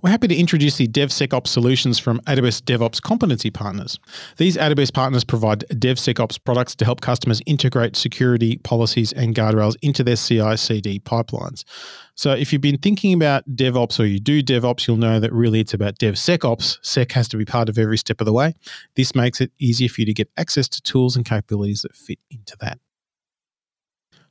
We're 0.00 0.10
happy 0.10 0.28
to 0.28 0.36
introduce 0.36 0.76
the 0.76 0.86
DevSecOps 0.86 1.48
solutions 1.48 1.98
from 1.98 2.20
AWS 2.20 2.62
DevOps 2.62 3.02
competency 3.02 3.50
partners. 3.50 3.98
These 4.36 4.56
AWS 4.56 4.92
partners 4.92 5.24
provide 5.24 5.64
DevSecOps 5.70 6.42
products 6.44 6.76
to 6.76 6.84
help 6.84 7.00
customers 7.00 7.42
integrate 7.46 7.96
security 7.96 8.58
policies 8.58 9.12
and 9.12 9.34
guardrails 9.34 9.74
into 9.82 10.04
their 10.04 10.16
CI 10.16 10.56
CD 10.56 11.00
pipelines. 11.00 11.64
So, 12.14 12.32
if 12.32 12.52
you've 12.52 12.62
been 12.62 12.78
thinking 12.78 13.12
about 13.12 13.48
DevOps 13.56 13.98
or 13.98 14.06
you 14.06 14.20
do 14.20 14.42
DevOps, 14.42 14.86
you'll 14.86 14.96
know 14.96 15.20
that 15.20 15.32
really 15.32 15.60
it's 15.60 15.74
about 15.74 15.98
DevSecOps. 15.98 16.78
Sec 16.82 17.12
has 17.12 17.28
to 17.28 17.36
be 17.36 17.44
part 17.44 17.68
of 17.68 17.76
every 17.76 17.98
step 17.98 18.20
of 18.20 18.24
the 18.24 18.32
way. 18.32 18.54
This 18.94 19.14
makes 19.14 19.40
it 19.40 19.50
easier 19.58 19.88
for 19.88 20.00
you 20.00 20.06
to 20.06 20.14
get 20.14 20.30
access 20.36 20.68
to 20.68 20.82
tools 20.82 21.16
and 21.16 21.24
capabilities 21.24 21.82
that 21.82 21.94
fit 21.94 22.18
into 22.30 22.56
that. 22.60 22.78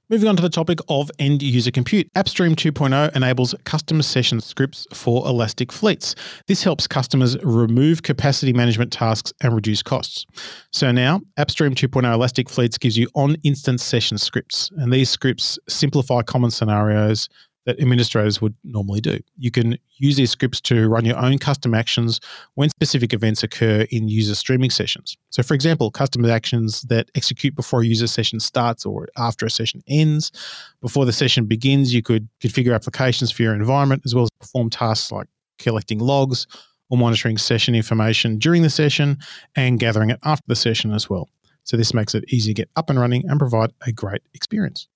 Moving 0.10 0.30
on 0.30 0.38
to 0.38 0.42
the 0.42 0.48
topic 0.48 0.80
of 0.88 1.12
end 1.20 1.44
user 1.44 1.70
compute, 1.70 2.10
AppStream 2.14 2.56
2.0 2.56 3.14
enables 3.14 3.54
custom 3.66 4.02
session 4.02 4.40
scripts 4.40 4.88
for 4.94 5.28
Elastic 5.28 5.70
fleets. 5.70 6.16
This 6.48 6.64
helps 6.64 6.88
customers 6.88 7.36
remove 7.44 8.04
capacity 8.04 8.54
management 8.54 8.94
tasks 8.94 9.34
and 9.42 9.54
reduce 9.54 9.84
costs. 9.84 10.26
So 10.72 10.94
now, 10.94 11.20
AppStream 11.38 11.76
2.0 11.76 12.14
Elastic 12.14 12.50
Fleets 12.50 12.78
gives 12.78 12.98
you 12.98 13.10
on 13.16 13.36
instance 13.44 13.84
session 13.84 14.18
scripts, 14.18 14.72
and 14.78 14.94
these 14.94 15.10
scripts 15.10 15.60
simplify 15.68 16.22
common 16.22 16.52
scenarios 16.52 17.28
that 17.68 17.82
administrators 17.82 18.42
would 18.42 18.56
normally 18.64 19.02
do. 19.02 19.20
You 19.38 19.52
can 19.52 19.78
use 19.98 20.16
these 20.16 20.32
scripts 20.32 20.62
to 20.62 20.88
run 20.88 21.04
your 21.04 21.18
own 21.18 21.38
custom 21.38 21.74
actions 21.74 22.22
when 22.56 22.70
specific 22.70 23.14
events 23.14 23.44
occur 23.44 23.86
in 23.92 24.08
user 24.08 24.36
streaming 24.36 24.70
sessions. 24.70 25.18
So, 25.32 25.44
for 25.44 25.54
example, 25.54 25.92
custom 25.92 26.24
actions 26.26 26.84
that 26.84 27.12
execute 27.14 27.56
before 27.56 27.82
a 27.82 27.86
user 27.86 28.08
session 28.08 28.40
starts 28.40 28.86
or 28.86 29.10
after 29.18 29.46
a 29.46 29.50
session 29.50 29.84
ends. 29.86 30.32
Before 30.80 31.06
the 31.06 31.12
session 31.12 31.46
begins, 31.46 31.94
you 31.94 32.02
could 32.02 32.30
configure 32.42 32.74
applications 32.74 33.32
for 33.32 33.44
your 33.44 33.54
environment 33.54 34.04
as 34.06 34.16
well 34.16 34.24
as 34.24 34.30
perform 34.40 34.70
tasks 34.70 35.12
like 35.12 35.28
collecting 35.60 36.00
logs 36.00 36.48
or 36.90 36.98
monitoring 36.98 37.38
session 37.38 37.76
information 37.76 38.40
during 38.40 38.62
the 38.62 38.70
session 38.70 39.18
and 39.58 39.78
gathering 39.78 40.10
it 40.10 40.20
after 40.24 40.46
the 40.48 40.56
session 40.56 40.94
as 40.94 41.10
well. 41.10 41.30
So, 41.66 41.76
this 41.76 41.94
makes 41.94 42.16
it 42.16 42.24
easy 42.30 42.54
to 42.54 42.62
get 42.62 42.70
up 42.78 42.90
and 42.90 42.98
running 42.98 43.28
and 43.28 43.38
provide 43.38 43.74
a 43.86 43.92
great 43.92 44.22
experience. 44.34 44.88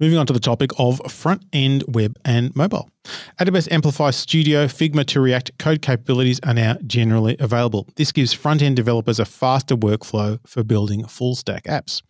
Moving 0.00 0.18
on 0.18 0.26
to 0.26 0.32
the 0.32 0.40
topic 0.40 0.72
of 0.76 1.00
front 1.08 1.44
end 1.52 1.84
web 1.86 2.16
and 2.24 2.54
mobile. 2.56 2.90
AWS 3.38 3.70
Amplify 3.70 4.10
Studio 4.10 4.66
Figma 4.66 5.06
to 5.06 5.20
React 5.20 5.56
code 5.58 5.82
capabilities 5.82 6.40
are 6.42 6.52
now 6.52 6.76
generally 6.84 7.36
available. 7.38 7.88
This 7.94 8.10
gives 8.10 8.32
front 8.32 8.60
end 8.60 8.74
developers 8.74 9.20
a 9.20 9.24
faster 9.24 9.76
workflow 9.76 10.40
for 10.48 10.64
building 10.64 11.06
full 11.06 11.36
stack 11.36 11.62
apps. 11.64 12.02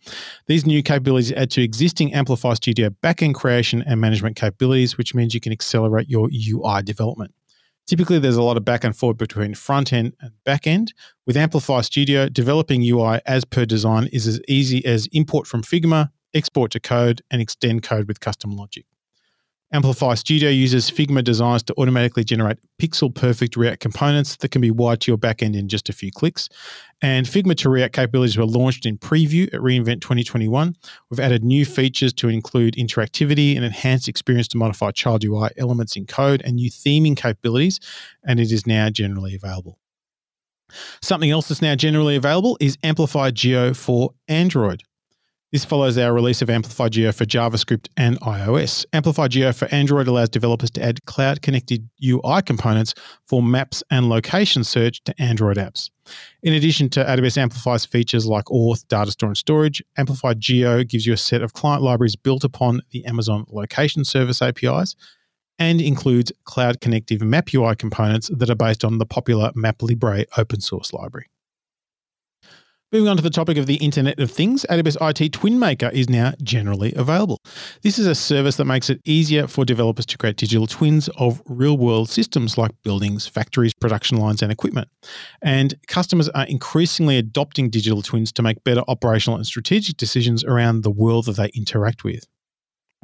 These 0.47 0.65
new 0.65 0.81
capabilities 0.81 1.31
add 1.33 1.51
to 1.51 1.61
existing 1.61 2.11
Amplify 2.11 2.55
Studio 2.55 2.89
backend 3.03 3.35
creation 3.35 3.83
and 3.85 4.01
management 4.01 4.35
capabilities, 4.35 4.97
which 4.97 5.13
means 5.13 5.35
you 5.35 5.39
can 5.39 5.51
accelerate 5.51 6.09
your 6.09 6.27
UI 6.31 6.81
development. 6.81 7.35
Typically, 7.85 8.17
there's 8.17 8.35
a 8.35 8.41
lot 8.41 8.57
of 8.57 8.65
back 8.65 8.83
and 8.83 8.97
forth 8.97 9.17
between 9.17 9.53
front 9.53 9.93
end 9.93 10.13
and 10.19 10.31
back 10.43 10.65
end. 10.65 10.91
With 11.27 11.37
Amplify 11.37 11.81
Studio, 11.81 12.29
developing 12.29 12.81
UI 12.81 13.19
as 13.27 13.45
per 13.45 13.63
design 13.63 14.07
is 14.11 14.25
as 14.25 14.41
easy 14.47 14.83
as 14.87 15.07
import 15.11 15.45
from 15.45 15.61
Figma, 15.61 16.09
export 16.35 16.71
to 16.71 16.79
code, 16.79 17.21
and 17.31 17.41
extend 17.41 17.81
code 17.81 18.07
with 18.07 18.19
custom 18.19 18.55
logic. 18.55 18.85
Amplify 19.73 20.13
Studio 20.13 20.49
uses 20.49 20.91
Figma 20.91 21.23
designs 21.23 21.63
to 21.63 21.73
automatically 21.77 22.23
generate 22.23 22.59
pixel 22.79 23.13
perfect 23.13 23.57
React 23.57 23.79
components 23.79 24.35
that 24.37 24.49
can 24.49 24.61
be 24.61 24.69
wired 24.69 25.01
to 25.01 25.11
your 25.11 25.17
backend 25.17 25.53
in 25.53 25.67
just 25.67 25.89
a 25.89 25.93
few 25.93 26.11
clicks. 26.11 26.47
And 27.01 27.25
Figma 27.25 27.57
to 27.57 27.69
React 27.69 27.93
capabilities 27.93 28.37
were 28.37 28.45
launched 28.45 28.85
in 28.85 28.97
preview 28.97 29.47
at 29.47 29.59
reInvent 29.59 30.01
2021. 30.01 30.75
We've 31.09 31.19
added 31.19 31.43
new 31.43 31.65
features 31.65 32.13
to 32.13 32.29
include 32.29 32.75
interactivity 32.75 33.55
and 33.55 33.65
enhanced 33.65 34.07
experience 34.07 34.47
to 34.49 34.57
modify 34.57 34.91
child 34.91 35.25
UI 35.25 35.49
elements 35.57 35.95
in 35.95 36.05
code 36.05 36.41
and 36.45 36.55
new 36.55 36.69
theming 36.69 37.17
capabilities, 37.17 37.79
and 38.23 38.39
it 38.39 38.51
is 38.51 38.67
now 38.67 38.89
generally 38.89 39.35
available. 39.35 39.79
Something 41.01 41.31
else 41.31 41.47
that's 41.47 41.61
now 41.61 41.75
generally 41.75 42.15
available 42.15 42.57
is 42.61 42.77
Amplify 42.83 43.31
Geo 43.31 43.73
for 43.73 44.13
Android. 44.27 44.83
This 45.55 45.63
follows 45.63 45.97
our 45.97 46.11
release 46.11 46.41
of 46.41 46.49
Amplify 46.49 46.89
Geo 46.89 47.13
for 47.13 47.23
JavaScript 47.23 47.87
and 47.95 48.19
iOS. 48.19 48.85
Amplify 48.91 49.29
Geo 49.29 49.53
for 49.53 49.73
Android 49.73 50.05
allows 50.05 50.27
developers 50.27 50.69
to 50.71 50.83
add 50.83 51.05
cloud 51.05 51.41
connected 51.41 51.89
UI 52.03 52.41
components 52.45 52.93
for 53.25 53.41
maps 53.41 53.81
and 53.89 54.09
location 54.09 54.65
search 54.65 55.01
to 55.05 55.15
Android 55.17 55.55
apps. 55.55 55.89
In 56.43 56.51
addition 56.51 56.89
to 56.89 57.05
AWS 57.05 57.37
Amplify's 57.37 57.85
features 57.85 58.25
like 58.25 58.43
Auth, 58.47 58.85
data 58.89 59.11
store, 59.11 59.29
and 59.29 59.37
storage, 59.37 59.81
Amplify 59.97 60.33
Geo 60.33 60.83
gives 60.83 61.07
you 61.07 61.13
a 61.13 61.17
set 61.17 61.41
of 61.41 61.53
client 61.53 61.81
libraries 61.81 62.17
built 62.17 62.43
upon 62.43 62.81
the 62.89 63.05
Amazon 63.05 63.45
Location 63.49 64.03
Service 64.03 64.41
APIs 64.41 64.97
and 65.57 65.79
includes 65.79 66.33
cloud 66.43 66.81
connective 66.81 67.21
map 67.21 67.53
UI 67.53 67.77
components 67.77 68.29
that 68.33 68.49
are 68.49 68.55
based 68.55 68.83
on 68.83 68.97
the 68.97 69.05
popular 69.05 69.53
MapLibre 69.53 70.25
open 70.37 70.59
source 70.59 70.91
library. 70.91 71.27
Moving 72.95 73.09
on 73.09 73.17
to 73.17 73.23
the 73.23 73.29
topic 73.29 73.57
of 73.57 73.65
the 73.65 73.75
Internet 73.75 74.21
of 74.21 74.31
Things, 74.31 74.65
AWS 74.69 74.95
IoT 74.99 75.31
TwinMaker 75.31 75.91
is 75.91 76.09
now 76.09 76.31
generally 76.41 76.93
available. 76.95 77.41
This 77.81 77.99
is 77.99 78.07
a 78.07 78.15
service 78.15 78.55
that 78.55 78.63
makes 78.63 78.89
it 78.89 79.01
easier 79.03 79.47
for 79.47 79.65
developers 79.65 80.05
to 80.05 80.17
create 80.17 80.37
digital 80.37 80.65
twins 80.65 81.09
of 81.17 81.41
real 81.45 81.77
world 81.77 82.09
systems 82.09 82.57
like 82.57 82.71
buildings, 82.83 83.27
factories, 83.27 83.73
production 83.73 84.17
lines, 84.17 84.41
and 84.41 84.49
equipment. 84.49 84.87
And 85.41 85.75
customers 85.87 86.29
are 86.29 86.45
increasingly 86.45 87.17
adopting 87.17 87.69
digital 87.69 88.01
twins 88.01 88.31
to 88.31 88.41
make 88.41 88.63
better 88.63 88.83
operational 88.87 89.35
and 89.35 89.45
strategic 89.45 89.97
decisions 89.97 90.45
around 90.45 90.83
the 90.83 90.89
world 90.89 91.25
that 91.25 91.35
they 91.35 91.49
interact 91.53 92.05
with. 92.05 92.25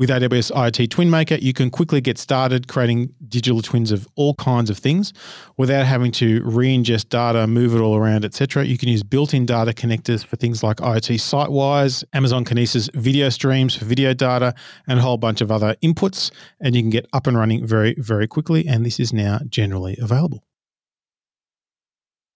With 0.02 0.10
AWS 0.10 0.52
IoT 0.54 0.88
TwinMaker, 0.88 1.40
you 1.44 1.54
can 1.54 1.70
quickly 1.70 2.02
get 2.02 2.18
started 2.18 2.68
creating 2.68 3.14
digital 3.28 3.62
twins 3.62 3.92
of 3.92 4.08
all 4.16 4.34
kinds 4.34 4.72
of 4.72 4.80
things 4.80 5.14
without 5.58 5.86
having 5.86 6.12
to 6.14 6.42
re-ingest 6.44 7.10
data, 7.10 7.46
move 7.46 7.76
it 7.76 7.82
all 7.82 7.96
around, 7.96 8.26
etc. 8.26 8.66
You 8.66 8.80
can 8.80 8.90
use 8.90 9.04
built-in 9.04 9.46
data 9.46 9.74
connectors 9.74 10.26
for 10.26 10.38
things 10.38 10.64
like 10.64 10.78
IoT 10.78 11.18
SiteWise, 11.20 12.04
Amazon 12.14 12.44
Kinesis 12.44 12.92
video 12.96 13.30
streams 13.30 13.76
for 13.76 13.86
video 13.86 14.16
data, 14.16 14.56
and 14.88 14.98
a 14.98 15.04
whole 15.04 15.18
bunch 15.18 15.40
of 15.40 15.52
other 15.52 15.76
inputs, 15.84 16.32
and 16.60 16.76
you 16.76 16.82
can 16.82 16.90
get 16.90 17.06
up 17.14 17.28
and 17.28 17.38
running 17.38 17.64
very, 17.64 17.94
very 18.00 18.26
quickly. 18.26 18.68
And 18.68 18.84
this 18.84 19.00
is 19.00 19.14
now 19.14 19.42
generally 19.50 19.98
available. 20.02 20.44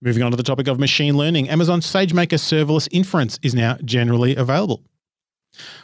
Moving 0.04 0.22
on 0.22 0.30
to 0.30 0.38
the 0.38 0.44
topic 0.44 0.68
of 0.68 0.80
machine 0.80 1.18
learning, 1.18 1.50
Amazon 1.50 1.80
SageMaker 1.80 2.38
Serverless 2.38 2.88
Inference 2.92 3.40
is 3.42 3.56
now 3.56 3.80
generally 3.84 4.36
available. 4.36 4.84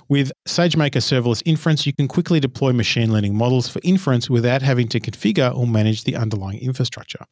With 0.10 0.32
SageMaker 0.48 1.02
Serverless 1.02 1.42
Inference, 1.46 1.86
you 1.86 1.94
can 1.94 2.08
quickly 2.08 2.40
deploy 2.40 2.74
machine 2.74 3.12
learning 3.12 3.36
models 3.36 3.68
for 3.68 3.80
inference 3.84 4.30
without 4.30 4.62
having 4.62 4.88
to 4.90 5.00
configure 5.00 5.56
or 5.56 5.68
manage 5.68 6.04
the 6.04 6.16
underlying 6.16 6.60
infrastructure. 6.60 7.24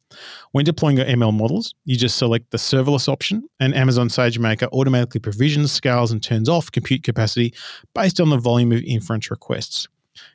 When 0.51 0.65
deploying 0.65 0.97
your 0.97 1.05
ML 1.05 1.33
models, 1.33 1.73
you 1.85 1.95
just 1.95 2.17
select 2.17 2.51
the 2.51 2.57
serverless 2.57 3.07
option, 3.07 3.47
and 3.59 3.75
Amazon 3.75 4.09
SageMaker 4.09 4.69
automatically 4.71 5.19
provisions, 5.19 5.71
scales, 5.71 6.11
and 6.11 6.21
turns 6.21 6.49
off 6.49 6.71
compute 6.71 7.03
capacity 7.03 7.53
based 7.93 8.19
on 8.19 8.29
the 8.29 8.37
volume 8.37 8.71
of 8.71 8.83
inference 8.83 9.29
requests. 9.31 9.87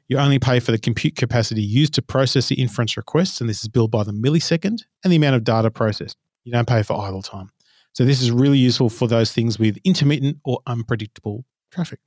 You 0.09 0.19
only 0.19 0.39
pay 0.39 0.61
for 0.61 0.73
the 0.73 0.79
compute 0.79 1.17
capacity 1.17 1.63
used 1.63 1.95
to 1.95 2.03
process 2.03 2.49
the 2.49 2.57
inference 2.57 2.97
requests, 2.97 3.41
and 3.41 3.49
this 3.49 3.63
is 3.63 3.69
billed 3.69 3.91
by 3.91 4.05
the 4.05 4.13
millisecond, 4.13 4.83
and 5.03 5.13
the 5.13 5.17
amount 5.17 5.37
of 5.37 5.45
data 5.45 5.71
processed. 5.71 6.17
You 6.45 6.53
don't 6.53 6.69
pay 6.69 6.83
for 6.83 7.01
idle 7.01 7.23
time. 7.23 7.51
So, 7.93 8.05
this 8.05 8.21
is 8.21 8.31
really 8.31 8.59
useful 8.59 8.91
for 8.91 9.09
those 9.09 9.33
things 9.33 9.59
with 9.59 9.79
intermittent 9.85 10.39
or 10.45 10.59
unpredictable 10.67 11.45
traffic. 11.75 12.01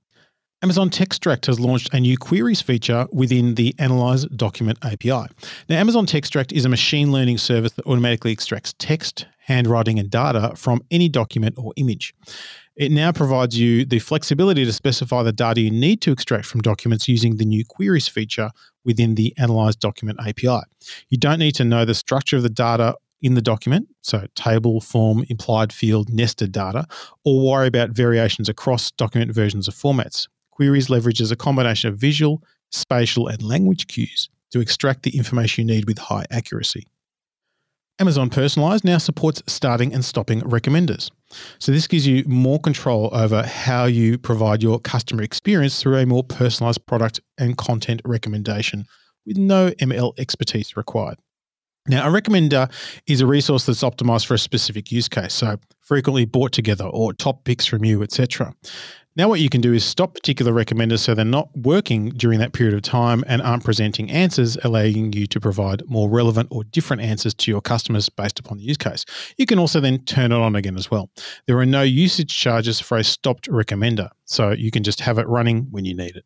Amazon 0.63 0.89
Textract 0.89 1.45
has 1.45 1.59
launched 1.59 1.93
a 1.93 1.99
new 1.99 2.17
queries 2.17 2.61
feature 2.61 3.05
within 3.11 3.53
the 3.53 3.75
Analyze 3.77 4.25
document 4.25 4.79
API. 4.83 5.27
Now, 5.69 5.77
Amazon 5.77 6.07
Textract 6.07 6.51
is 6.51 6.65
a 6.65 6.69
machine 6.69 7.11
learning 7.11 7.37
service 7.37 7.73
that 7.73 7.85
automatically 7.85 8.31
extracts 8.31 8.73
text, 8.79 9.27
handwriting, 9.37 9.99
and 9.99 10.09
data 10.09 10.53
from 10.55 10.81
any 10.89 11.09
document 11.09 11.55
or 11.59 11.73
image. 11.75 12.15
It 12.75 12.91
now 12.91 13.11
provides 13.11 13.59
you 13.59 13.85
the 13.85 13.99
flexibility 13.99 14.65
to 14.65 14.73
specify 14.73 15.21
the 15.21 15.31
data 15.31 15.61
you 15.61 15.69
need 15.69 16.01
to 16.01 16.11
extract 16.11 16.45
from 16.45 16.61
documents 16.61 17.07
using 17.07 17.37
the 17.37 17.45
new 17.45 17.63
queries 17.63 18.07
feature 18.07 18.49
within 18.83 19.13
the 19.13 19.35
Analyze 19.37 19.75
document 19.75 20.19
API. 20.25 20.61
You 21.09 21.19
don't 21.19 21.39
need 21.39 21.53
to 21.55 21.65
know 21.65 21.85
the 21.85 21.93
structure 21.93 22.37
of 22.37 22.43
the 22.43 22.49
data 22.49 22.95
in 23.21 23.33
the 23.33 23.41
document, 23.41 23.87
so 24.01 24.25
table, 24.35 24.79
form, 24.79 25.25
implied 25.29 25.73
field, 25.73 26.09
nested 26.11 26.51
data, 26.51 26.85
or 27.25 27.45
worry 27.45 27.67
about 27.67 27.89
variations 27.89 28.49
across 28.49 28.91
document 28.91 29.31
versions 29.31 29.67
of 29.67 29.73
formats. 29.73 30.27
Queries 30.51 30.87
leverages 30.87 31.31
a 31.31 31.35
combination 31.35 31.89
of 31.89 31.97
visual, 31.97 32.43
spatial, 32.71 33.27
and 33.27 33.41
language 33.41 33.87
cues 33.87 34.29
to 34.51 34.59
extract 34.59 35.03
the 35.03 35.17
information 35.17 35.67
you 35.67 35.75
need 35.75 35.85
with 35.85 35.97
high 35.97 36.25
accuracy. 36.31 36.87
Amazon 37.99 38.29
Personalize 38.29 38.83
now 38.83 38.99
supports 38.99 39.41
starting 39.47 39.91
and 39.91 40.05
stopping 40.05 40.41
recommenders. 40.41 41.09
So, 41.57 41.71
this 41.71 41.87
gives 41.87 42.05
you 42.05 42.23
more 42.27 42.59
control 42.59 43.09
over 43.11 43.41
how 43.41 43.85
you 43.85 44.19
provide 44.19 44.61
your 44.61 44.79
customer 44.79 45.23
experience 45.23 45.81
through 45.81 45.97
a 45.97 46.05
more 46.05 46.23
personalized 46.23 46.85
product 46.85 47.19
and 47.39 47.57
content 47.57 48.01
recommendation 48.05 48.85
with 49.25 49.37
no 49.37 49.71
ML 49.71 50.13
expertise 50.19 50.77
required. 50.77 51.17
Now, 51.87 52.07
a 52.07 52.11
recommender 52.11 52.69
is 53.07 53.21
a 53.21 53.27
resource 53.27 53.65
that's 53.65 53.83
optimized 53.83 54.25
for 54.25 54.33
a 54.33 54.39
specific 54.39 54.91
use 54.91 55.07
case, 55.07 55.33
so 55.33 55.57
frequently 55.79 56.25
bought 56.25 56.51
together 56.51 56.83
or 56.85 57.13
top 57.13 57.45
picks 57.45 57.65
from 57.65 57.85
you, 57.85 58.03
etc. 58.03 58.53
Now, 59.15 59.29
what 59.29 59.39
you 59.39 59.49
can 59.49 59.61
do 59.61 59.73
is 59.73 59.83
stop 59.83 60.13
particular 60.13 60.51
recommenders 60.51 60.99
so 60.99 61.15
they're 61.15 61.25
not 61.25 61.49
working 61.55 62.09
during 62.09 62.39
that 62.39 62.53
period 62.53 62.75
of 62.75 62.83
time 62.83 63.23
and 63.25 63.41
aren't 63.41 63.63
presenting 63.63 64.11
answers, 64.11 64.57
allowing 64.63 65.11
you 65.13 65.25
to 65.27 65.39
provide 65.39 65.81
more 65.89 66.07
relevant 66.09 66.49
or 66.51 66.65
different 66.65 67.01
answers 67.01 67.33
to 67.33 67.49
your 67.49 67.61
customers 67.61 68.09
based 68.09 68.37
upon 68.37 68.57
the 68.57 68.63
use 68.63 68.77
case. 68.77 69.05
You 69.37 69.47
can 69.47 69.57
also 69.57 69.79
then 69.79 70.03
turn 70.03 70.31
it 70.31 70.35
on 70.35 70.55
again 70.55 70.77
as 70.77 70.91
well. 70.91 71.09
There 71.47 71.57
are 71.57 71.65
no 71.65 71.81
usage 71.81 72.37
charges 72.37 72.79
for 72.79 72.97
a 72.97 73.03
stopped 73.03 73.49
recommender, 73.49 74.09
so 74.25 74.51
you 74.51 74.69
can 74.69 74.83
just 74.83 74.99
have 74.99 75.17
it 75.17 75.27
running 75.27 75.67
when 75.71 75.85
you 75.85 75.95
need 75.95 76.15
it. 76.17 76.25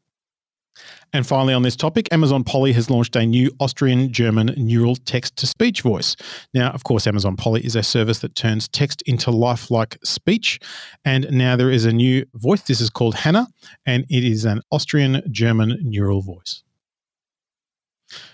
And 1.14 1.28
finally, 1.28 1.54
on 1.54 1.64
this 1.64 1.76
topic, 1.76 2.08
Amazon 2.12 2.44
Polly 2.44 2.72
has 2.74 2.90
launched 2.90 3.16
a 3.16 3.26
new 3.26 3.52
Austrian 3.60 4.12
German 4.14 4.54
neural 4.56 4.96
text 4.96 5.36
to 5.38 5.48
speech 5.48 5.82
voice. 5.82 6.16
Now, 6.54 6.72
of 6.72 6.84
course, 6.84 7.06
Amazon 7.06 7.36
Polly 7.36 7.66
is 7.66 7.76
a 7.76 7.84
service 7.84 8.20
that 8.20 8.36
turns 8.36 8.68
text 8.70 9.02
into 9.04 9.32
lifelike 9.32 9.98
speech. 10.04 10.60
And 11.04 11.30
now 11.32 11.56
there 11.56 11.70
is 11.70 11.86
a 11.86 11.92
new 11.92 12.26
voice. 12.36 12.62
This 12.62 12.80
is 12.80 12.90
called 12.90 13.16
Hannah, 13.16 13.48
and 13.86 14.06
it 14.10 14.24
is 14.24 14.46
an 14.46 14.62
Austrian 14.72 15.22
German 15.32 15.78
neural 15.82 16.22
voice. 16.22 16.64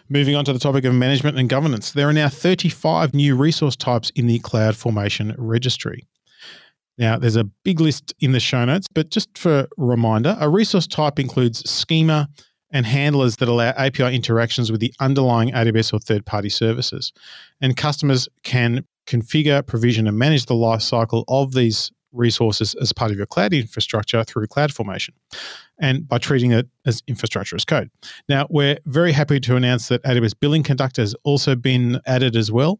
Moving 0.10 0.36
on 0.36 0.46
to 0.46 0.54
the 0.54 0.60
topic 0.60 0.86
of 0.86 0.94
management 0.94 1.38
and 1.38 1.50
governance, 1.50 1.92
there 1.92 2.08
are 2.08 2.14
now 2.14 2.30
35 2.30 3.14
new 3.14 3.36
resource 3.36 3.76
types 3.76 4.12
in 4.16 4.28
the 4.28 4.40
CloudFormation 4.40 5.36
registry. 5.38 6.08
Now, 6.98 7.18
there's 7.18 7.36
a 7.36 7.44
big 7.44 7.80
list 7.80 8.14
in 8.20 8.32
the 8.32 8.40
show 8.40 8.66
notes, 8.66 8.88
but 8.94 9.10
just 9.10 9.38
for 9.38 9.68
reminder, 9.78 10.36
a 10.40 10.50
resource 10.50 10.88
type 10.88 11.20
includes 11.20 11.70
schema 11.70 12.28
and 12.72 12.86
handlers 12.86 13.38
that 13.38 13.48
allow 13.48 13.70
API 13.78 14.14
interactions 14.16 14.72
with 14.72 14.82
the 14.82 14.94
underlying 15.00 15.52
AWS 15.52 15.94
or 15.94 16.00
third 16.00 16.26
party 16.26 16.50
services. 16.50 17.14
And 17.62 17.78
customers 17.78 18.28
can 18.44 18.86
configure, 19.06 19.66
provision, 19.66 20.08
and 20.08 20.18
manage 20.18 20.48
the 20.48 20.54
lifecycle 20.54 21.24
of 21.28 21.54
these 21.54 21.92
resources 22.12 22.74
as 22.76 22.92
part 22.92 23.12
of 23.12 23.18
your 23.18 23.26
cloud 23.26 23.54
infrastructure 23.54 24.24
through 24.24 24.48
CloudFormation 24.48 25.12
and 25.80 26.08
by 26.08 26.18
treating 26.18 26.52
it 26.52 26.68
as 26.86 27.04
infrastructure 27.08 27.56
as 27.56 27.64
code. 27.64 27.90
Now, 28.28 28.48
we're 28.50 28.80
very 28.86 29.12
happy 29.12 29.40
to 29.42 29.56
announce 29.56 29.90
that 29.90 30.04
AWS 30.04 30.34
Billing 30.40 30.64
Conductor 30.64 31.02
has 31.02 31.16
also 31.24 31.56
been 31.56 32.02
added 32.06 32.36
as 32.36 32.52
well. 32.52 32.80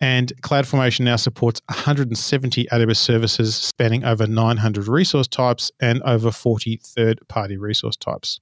And 0.00 0.32
CloudFormation 0.42 1.00
now 1.00 1.16
supports 1.16 1.60
170 1.70 2.66
AWS 2.66 2.96
services 2.96 3.56
spanning 3.56 4.04
over 4.04 4.26
900 4.26 4.88
resource 4.88 5.26
types 5.26 5.72
and 5.80 6.02
over 6.02 6.30
40 6.30 6.80
third 6.84 7.20
party 7.28 7.56
resource 7.56 7.96
types. 7.96 8.38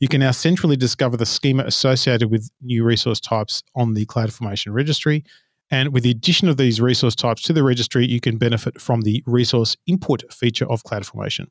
You 0.00 0.08
can 0.08 0.20
now 0.20 0.30
centrally 0.32 0.76
discover 0.76 1.16
the 1.16 1.26
schema 1.26 1.64
associated 1.64 2.30
with 2.30 2.50
new 2.62 2.82
resource 2.82 3.20
types 3.20 3.62
on 3.74 3.94
the 3.94 4.06
CloudFormation 4.06 4.72
registry. 4.72 5.24
And 5.70 5.92
with 5.92 6.02
the 6.02 6.10
addition 6.10 6.48
of 6.48 6.56
these 6.56 6.80
resource 6.80 7.14
types 7.14 7.42
to 7.42 7.52
the 7.52 7.62
registry, 7.62 8.04
you 8.06 8.20
can 8.20 8.38
benefit 8.38 8.80
from 8.80 9.02
the 9.02 9.22
resource 9.26 9.76
import 9.86 10.22
feature 10.32 10.68
of 10.68 10.82
CloudFormation. 10.82 11.46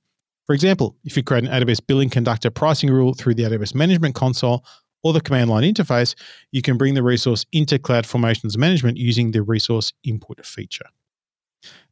For 0.46 0.54
example, 0.54 0.98
if 1.06 1.16
you 1.16 1.24
create 1.24 1.46
an 1.46 1.52
AWS 1.52 1.86
billing 1.86 2.10
conductor 2.10 2.50
pricing 2.50 2.90
rule 2.90 3.14
through 3.14 3.36
the 3.36 3.44
AWS 3.44 3.76
Management 3.76 4.16
Console, 4.16 4.66
or 5.04 5.14
the 5.14 5.22
command 5.22 5.50
line 5.50 5.64
interface, 5.64 6.16
you 6.52 6.62
can 6.62 6.78
bring 6.78 6.94
the 6.94 7.04
resource 7.04 7.46
into 7.52 7.78
CloudFormation's 7.78 8.58
management 8.58 8.98
using 8.98 9.32
the 9.32 9.42
resource 9.42 9.94
import 10.04 10.46
feature. 10.46 10.86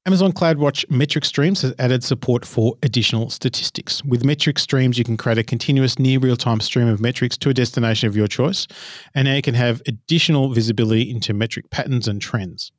Amazon 0.05 0.31
CloudWatch 0.31 0.89
metric 0.89 1.25
streams 1.25 1.61
has 1.63 1.73
added 1.79 2.01
support 2.01 2.45
for 2.45 2.75
additional 2.81 3.29
statistics. 3.29 4.01
With 4.05 4.23
metric 4.23 4.57
streams, 4.57 4.97
you 4.97 5.03
can 5.03 5.17
create 5.17 5.37
a 5.37 5.43
continuous 5.43 5.99
near 5.99 6.19
real 6.19 6.37
time 6.37 6.61
stream 6.61 6.87
of 6.87 7.01
metrics 7.01 7.37
to 7.39 7.49
a 7.49 7.53
destination 7.53 8.07
of 8.07 8.15
your 8.15 8.27
choice, 8.27 8.67
and 9.13 9.27
now 9.27 9.35
you 9.35 9.41
can 9.41 9.55
have 9.55 9.81
additional 9.85 10.53
visibility 10.53 11.11
into 11.11 11.33
metric 11.33 11.69
patterns 11.71 12.07
and 12.07 12.21
trends. 12.21 12.71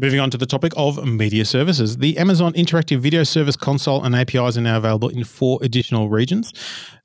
Moving 0.00 0.20
on 0.20 0.30
to 0.30 0.38
the 0.38 0.46
topic 0.46 0.72
of 0.76 1.04
media 1.04 1.44
services. 1.44 1.96
The 1.96 2.16
Amazon 2.18 2.52
Interactive 2.52 3.00
Video 3.00 3.24
Service 3.24 3.56
console 3.56 4.04
and 4.04 4.14
APIs 4.14 4.56
are 4.56 4.60
now 4.60 4.76
available 4.76 5.08
in 5.08 5.24
four 5.24 5.58
additional 5.60 6.08
regions. 6.08 6.52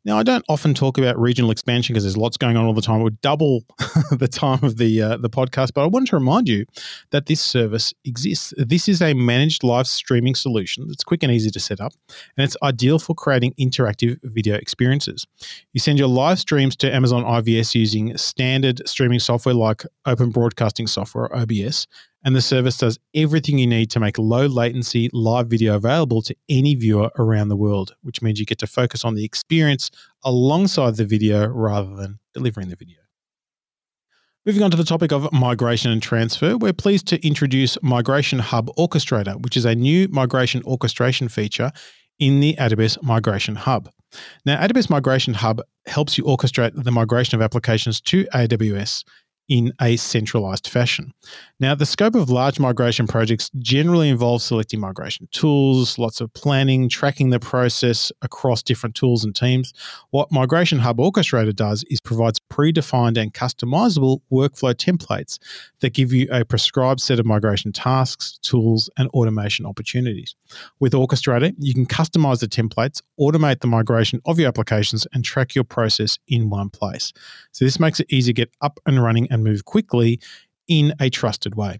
Now, 0.05 0.17
I 0.17 0.23
don't 0.23 0.43
often 0.49 0.73
talk 0.73 0.97
about 0.97 1.17
regional 1.17 1.49
expansion 1.49 1.93
because 1.93 2.03
there's 2.03 2.17
lots 2.17 2.35
going 2.35 2.57
on 2.57 2.65
all 2.65 2.73
the 2.73 2.81
time. 2.81 2.99
It 2.99 3.03
would 3.03 3.21
double 3.21 3.63
the 4.11 4.27
time 4.27 4.61
of 4.61 4.77
the 4.77 5.01
uh, 5.01 5.17
the 5.17 5.29
podcast, 5.29 5.71
but 5.73 5.83
I 5.83 5.87
wanted 5.87 6.09
to 6.09 6.17
remind 6.17 6.49
you 6.49 6.65
that 7.11 7.27
this 7.27 7.39
service 7.39 7.93
exists. 8.03 8.53
This 8.57 8.89
is 8.89 9.01
a 9.01 9.13
managed 9.13 9.63
live 9.63 9.87
streaming 9.87 10.35
solution 10.35 10.87
that's 10.87 11.03
quick 11.05 11.23
and 11.23 11.31
easy 11.31 11.51
to 11.51 11.59
set 11.59 11.79
up, 11.79 11.93
and 12.37 12.43
it's 12.43 12.57
ideal 12.61 12.99
for 12.99 13.15
creating 13.15 13.53
interactive 13.59 14.19
video 14.23 14.55
experiences. 14.55 15.25
You 15.71 15.79
send 15.79 15.99
your 15.99 16.09
live 16.09 16.39
streams 16.39 16.75
to 16.77 16.93
Amazon 16.93 17.23
IVS 17.23 17.73
using 17.73 18.17
standard 18.17 18.81
streaming 18.87 19.19
software 19.19 19.55
like 19.55 19.83
Open 20.05 20.31
Broadcasting 20.31 20.87
Software 20.87 21.33
OBS, 21.33 21.87
and 22.25 22.35
the 22.35 22.41
service 22.41 22.77
does 22.77 22.97
everything 23.13 23.57
you 23.57 23.67
need 23.67 23.89
to 23.91 23.99
make 23.99 24.17
low 24.17 24.45
latency 24.45 25.09
live 25.13 25.47
video 25.47 25.75
available 25.75 26.21
to 26.21 26.35
any 26.49 26.75
viewer 26.75 27.11
around 27.17 27.49
the 27.49 27.55
world, 27.55 27.95
which 28.01 28.21
means 28.21 28.39
you 28.39 28.45
get 28.45 28.59
to 28.59 28.67
focus 28.67 29.03
on 29.03 29.15
the 29.15 29.25
experience 29.25 29.91
alongside 30.23 30.95
the 30.95 31.05
video 31.05 31.47
rather 31.47 31.95
than 31.95 32.19
delivering 32.33 32.69
the 32.69 32.75
video. 32.75 32.97
Moving 34.45 34.63
on 34.63 34.71
to 34.71 34.77
the 34.77 34.83
topic 34.83 35.13
of 35.13 35.31
migration 35.31 35.89
and 35.89 36.01
transfer, 36.01 36.57
we're 36.57 36.73
pleased 36.73 37.07
to 37.07 37.25
introduce 37.25 37.77
Migration 37.81 38.39
Hub 38.39 38.69
Orchestrator, 38.77 39.41
which 39.41 39.55
is 39.55 39.63
a 39.63 39.73
new 39.73 40.09
migration 40.09 40.61
orchestration 40.65 41.29
feature 41.29 41.71
in 42.19 42.41
the 42.41 42.55
AWS 42.59 43.01
Migration 43.01 43.55
Hub. 43.55 43.89
Now, 44.45 44.61
AWS 44.61 44.89
Migration 44.89 45.33
Hub 45.33 45.61
helps 45.85 46.17
you 46.17 46.25
orchestrate 46.25 46.71
the 46.75 46.91
migration 46.91 47.35
of 47.35 47.41
applications 47.41 48.01
to 48.01 48.25
AWS 48.33 49.05
in 49.49 49.73
a 49.81 49.97
centralized 49.97 50.67
fashion. 50.67 51.13
Now, 51.59 51.75
the 51.75 51.85
scope 51.85 52.15
of 52.15 52.29
large 52.29 52.59
migration 52.59 53.07
projects 53.07 53.49
generally 53.59 54.09
involves 54.09 54.43
selecting 54.43 54.79
migration 54.79 55.27
tools, 55.31 55.97
lots 55.97 56.21
of 56.21 56.33
planning, 56.33 56.89
tracking 56.89 57.29
the 57.29 57.39
process 57.39 58.11
across 58.21 58.63
different 58.63 58.95
tools 58.95 59.23
and 59.23 59.35
teams. 59.35 59.73
What 60.11 60.31
Migration 60.31 60.79
Hub 60.79 60.97
Orchestrator 60.97 61.55
does 61.55 61.83
is 61.89 61.99
provides 61.99 62.39
predefined 62.51 63.17
and 63.17 63.33
customizable 63.33 64.19
workflow 64.31 64.73
templates 64.73 65.39
that 65.81 65.93
give 65.93 66.13
you 66.13 66.27
a 66.31 66.45
prescribed 66.45 67.01
set 67.01 67.19
of 67.19 67.25
migration 67.25 67.71
tasks, 67.71 68.39
tools, 68.41 68.89
and 68.97 69.09
automation 69.09 69.65
opportunities. 69.65 70.35
With 70.79 70.93
Orchestrator, 70.93 71.53
you 71.59 71.73
can 71.73 71.85
customize 71.85 72.39
the 72.39 72.47
templates, 72.47 73.01
automate 73.19 73.59
the 73.59 73.67
migration 73.67 74.21
of 74.25 74.39
your 74.39 74.47
applications, 74.47 75.05
and 75.13 75.23
track 75.23 75.55
your 75.55 75.63
process 75.63 76.17
in 76.27 76.49
one 76.49 76.69
place. 76.69 77.11
So, 77.51 77.65
this 77.65 77.79
makes 77.79 77.99
it 77.99 78.07
easy 78.09 78.33
to 78.33 78.33
get 78.33 78.51
up 78.61 78.79
and 78.85 79.03
running 79.03 79.27
and 79.33 79.43
move 79.43 79.65
quickly 79.65 80.19
in 80.67 80.93
a 80.99 81.09
trusted 81.09 81.55
way. 81.55 81.79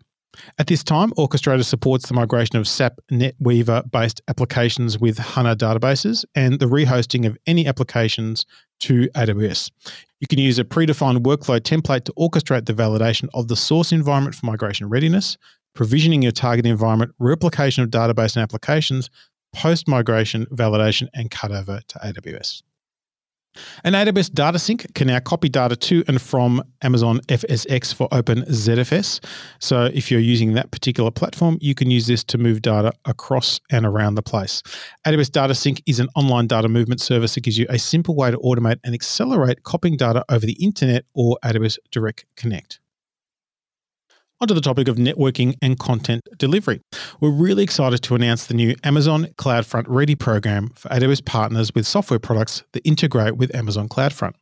At 0.58 0.68
this 0.68 0.84
time, 0.84 1.12
Orchestrator 1.12 1.64
supports 1.64 2.08
the 2.08 2.16
migration 2.16 2.58
of 2.58 2.68
SAP 2.68 3.00
NetWeaver 3.12 3.92
based 3.92 4.22
applications 4.28 4.98
with 4.98 5.18
HANA 5.18 5.56
databases 5.56 6.26
and 6.34 6.60
the 6.60 6.66
rehosting 6.66 7.28
of 7.28 7.38
any 7.46 7.68
applications 7.68 8.46
to 8.80 9.08
AWS. 9.10 9.70
You 10.20 10.28
can 10.28 10.40
use 10.40 10.58
a 10.58 10.64
predefined 10.64 11.20
workflow 11.20 11.60
template 11.60 12.06
to 12.06 12.14
orchestrate 12.14 12.66
the 12.66 12.74
validation 12.74 13.30
of 13.34 13.48
the 13.48 13.56
source 13.56 13.92
environment 13.92 14.36
for 14.36 14.46
migration 14.46 14.90
readiness, 14.90 15.38
provisioning 15.76 16.24
your 16.24 16.32
target 16.32 16.66
environment, 16.66 17.14
replication 17.20 17.84
of 17.84 17.90
database 17.90 18.36
and 18.36 18.44
applications, 18.44 19.10
post 19.54 19.88
migration 19.88 20.46
validation, 20.48 21.08
and 21.14 21.30
cutover 21.30 21.82
to 21.88 22.00
AWS. 22.00 22.64
An 23.84 23.94
AWS 23.94 24.34
data 24.34 24.60
sync 24.60 24.94
can 24.96 25.08
now 25.08 25.20
copy 25.20 25.50
data 25.50 25.76
to 25.76 26.04
and 26.08 26.22
from 26.22 26.64
Amazon 26.82 27.20
FSx 27.28 27.94
for 27.94 28.08
OpenZFS. 28.10 29.24
So 29.60 29.86
if 29.94 30.10
you're 30.10 30.20
using 30.20 30.54
that 30.54 30.72
particular 30.72 31.12
platform, 31.12 31.58
you 31.62 31.76
can 31.76 31.92
use 31.92 32.08
this 32.08 32.24
to 32.26 32.38
move 32.38 32.62
data 32.62 32.94
across 33.06 33.60
and 33.72 33.86
around 33.86 34.16
the 34.16 34.24
place. 34.24 34.62
AWS 35.06 35.32
Data 35.32 35.56
Sync 35.56 35.82
is 35.86 36.00
an 36.00 36.08
online 36.16 36.48
data 36.48 36.70
movement 36.70 37.02
service 37.02 37.36
that 37.36 37.42
gives 37.42 37.58
you 37.58 37.66
a 37.70 37.80
simple 37.80 38.16
way 38.16 38.32
to 38.32 38.38
automate 38.38 38.80
and 38.84 38.94
accelerate 38.94 39.64
copying 39.64 39.98
data 39.98 40.24
over 40.30 40.46
the 40.46 40.58
internet 40.64 41.06
or 41.14 41.38
AWS 41.44 41.78
Direct 41.92 42.26
Connect 42.36 42.80
onto 44.44 44.54
the 44.54 44.60
topic 44.60 44.90
of 44.90 44.98
networking 44.98 45.56
and 45.62 45.80
content 45.80 46.22
delivery. 46.38 46.82
We're 47.22 47.32
really 47.32 47.64
excited 47.64 48.02
to 48.04 48.16
announce 48.16 48.48
the 48.48 48.54
new 48.54 48.76
Amazon 48.84 49.28
CloudFront 49.38 49.86
Ready 49.88 50.16
program 50.16 50.70
for 50.76 50.90
AWS 50.90 51.24
partners 51.24 51.74
with 51.74 51.88
software 51.88 52.20
products 52.20 52.62
that 52.74 52.86
integrate 52.86 53.38
with 53.38 53.56
Amazon 53.56 53.88
CloudFront. 53.88 54.34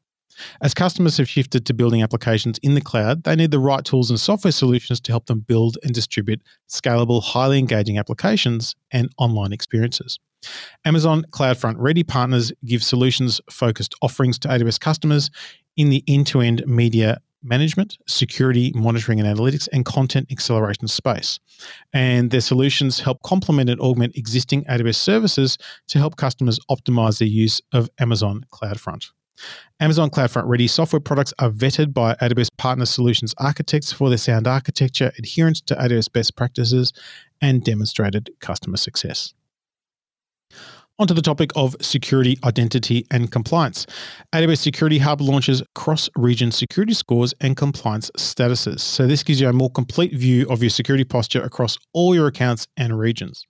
As 0.64 0.74
customers 0.74 1.18
have 1.18 1.30
shifted 1.30 1.68
to 1.68 1.76
building 1.76 2.02
applications 2.02 2.58
in 2.64 2.74
the 2.74 2.82
cloud, 2.82 3.26
they 3.26 3.36
need 3.36 3.52
the 3.52 3.60
right 3.60 3.86
tools 3.86 4.10
and 4.10 4.20
software 4.20 4.52
solutions 4.52 5.00
to 5.02 5.12
help 5.12 5.28
them 5.28 5.42
build 5.42 5.78
and 5.84 5.94
distribute 5.94 6.42
scalable, 6.68 7.22
highly 7.22 7.60
engaging 7.60 8.00
applications 8.00 8.76
and 8.90 9.08
online 9.20 9.54
experiences. 9.54 10.18
Amazon 10.84 11.26
CloudFront 11.30 11.76
Ready 11.78 12.02
partners 12.02 12.52
give 12.66 12.84
solutions 12.84 13.40
focused 13.52 13.94
offerings 14.02 14.40
to 14.40 14.48
AWS 14.48 14.80
customers 14.80 15.30
in 15.78 15.90
the 15.90 16.04
end 16.08 16.26
to 16.26 16.42
end 16.42 16.64
media 16.66 17.20
management, 17.44 17.98
security, 18.08 18.72
monitoring 18.76 19.20
and 19.20 19.38
analytics, 19.38 19.68
and 19.74 19.86
content 19.86 20.32
acceleration 20.32 20.88
space. 20.88 21.40
And 21.94 22.32
their 22.32 22.42
solutions 22.42 23.00
help 23.00 23.22
complement 23.24 23.70
and 23.70 23.80
augment 23.80 24.16
existing 24.16 24.64
AWS 24.66 24.96
services 24.96 25.58
to 25.88 26.00
help 26.00 26.16
customers 26.16 26.60
optimize 26.70 27.20
their 27.20 27.28
use 27.28 27.62
of 27.74 27.90
Amazon 28.00 28.46
CloudFront. 28.52 29.12
Amazon 29.80 30.10
CloudFront 30.10 30.44
Ready 30.46 30.68
software 30.68 31.00
products 31.00 31.34
are 31.40 31.50
vetted 31.50 31.94
by 31.94 32.14
AWS 32.16 32.50
Partner 32.58 32.86
Solutions 32.86 33.34
architects 33.40 33.92
for 33.92 34.10
their 34.10 34.18
sound 34.18 34.48
architecture, 34.48 35.12
adherence 35.18 35.62
to 35.62 35.76
AWS 35.76 36.12
best 36.12 36.36
practices, 36.36 36.94
and 37.42 37.64
demonstrated 37.64 38.30
customer 38.40 38.78
success. 38.78 39.34
Onto 41.02 41.16
the 41.16 41.22
topic 41.24 41.50
of 41.56 41.76
security, 41.82 42.38
identity, 42.44 43.08
and 43.10 43.32
compliance. 43.32 43.88
AWS 44.36 44.60
Security 44.60 45.00
Hub 45.00 45.20
launches 45.20 45.64
cross 45.74 46.08
region 46.16 46.52
security 46.52 46.94
scores 46.94 47.34
and 47.42 47.58
compliance 47.58 48.12
statuses. 48.20 48.82
So, 48.82 49.08
this 49.08 49.24
gives 49.24 49.42
you 49.42 49.50
a 49.50 49.54
more 49.54 49.72
complete 49.72 50.14
view 50.14 50.46
of 50.48 50.62
your 50.62 50.70
security 50.70 51.04
posture 51.04 51.42
across 51.42 51.80
all 51.94 52.14
your 52.14 52.28
accounts 52.28 52.68
and 52.78 53.00
regions. 53.00 53.48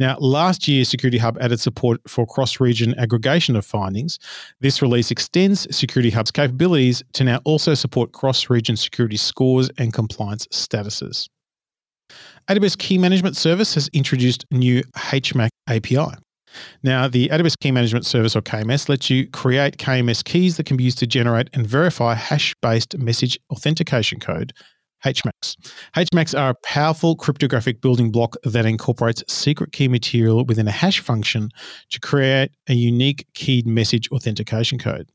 Now, 0.00 0.18
last 0.18 0.66
year, 0.66 0.84
Security 0.84 1.18
Hub 1.18 1.38
added 1.40 1.60
support 1.60 2.00
for 2.08 2.26
cross 2.26 2.58
region 2.58 2.98
aggregation 2.98 3.54
of 3.54 3.64
findings. 3.64 4.18
This 4.58 4.82
release 4.82 5.12
extends 5.12 5.72
Security 5.74 6.10
Hub's 6.10 6.32
capabilities 6.32 7.04
to 7.12 7.22
now 7.22 7.38
also 7.44 7.74
support 7.74 8.10
cross 8.10 8.50
region 8.50 8.76
security 8.76 9.18
scores 9.18 9.70
and 9.78 9.92
compliance 9.92 10.48
statuses. 10.48 11.28
AWS 12.50 12.76
Key 12.76 12.98
Management 12.98 13.36
Service 13.36 13.74
has 13.74 13.86
introduced 13.92 14.46
new 14.50 14.82
HMAC 14.96 15.50
API. 15.68 16.16
Now, 16.82 17.08
the 17.08 17.28
AWS 17.28 17.58
Key 17.60 17.72
Management 17.72 18.06
Service 18.06 18.36
or 18.36 18.42
KMS 18.42 18.88
lets 18.88 19.10
you 19.10 19.28
create 19.28 19.78
KMS 19.78 20.24
keys 20.24 20.56
that 20.56 20.66
can 20.66 20.76
be 20.76 20.84
used 20.84 20.98
to 20.98 21.06
generate 21.06 21.48
and 21.52 21.66
verify 21.66 22.14
hash 22.14 22.54
based 22.62 22.96
message 22.98 23.38
authentication 23.50 24.20
code. 24.20 24.52
HMACs. 25.04 25.56
HMACs 25.96 26.38
are 26.38 26.50
a 26.50 26.54
powerful 26.64 27.14
cryptographic 27.14 27.80
building 27.80 28.10
block 28.10 28.34
that 28.42 28.66
incorporates 28.66 29.22
secret 29.32 29.72
key 29.72 29.88
material 29.88 30.44
within 30.44 30.66
a 30.66 30.72
hash 30.72 31.00
function 31.00 31.50
to 31.90 32.00
create 32.00 32.50
a 32.68 32.74
unique 32.74 33.26
keyed 33.34 33.66
message 33.66 34.10
authentication 34.10 34.78
code. 34.78 35.08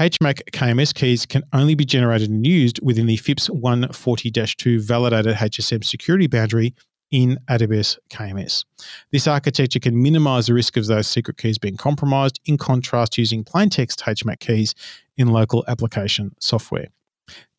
HMAC 0.00 0.42
KMS 0.50 0.92
keys 0.92 1.24
can 1.24 1.44
only 1.52 1.76
be 1.76 1.84
generated 1.84 2.28
and 2.28 2.44
used 2.44 2.80
within 2.82 3.06
the 3.06 3.16
FIPS 3.16 3.48
140 3.48 4.30
2 4.30 4.80
validated 4.80 5.36
HSM 5.36 5.84
security 5.84 6.26
boundary 6.26 6.74
in 7.14 7.38
AWS 7.48 7.96
KMS. 8.10 8.64
This 9.12 9.28
architecture 9.28 9.78
can 9.78 10.02
minimize 10.02 10.48
the 10.48 10.54
risk 10.54 10.76
of 10.76 10.86
those 10.86 11.06
secret 11.06 11.38
keys 11.38 11.58
being 11.58 11.76
compromised, 11.76 12.40
in 12.44 12.58
contrast, 12.58 13.16
using 13.16 13.44
plain 13.44 13.70
text 13.70 14.00
HMAC 14.00 14.40
keys 14.40 14.74
in 15.16 15.28
local 15.28 15.64
application 15.68 16.34
software. 16.40 16.88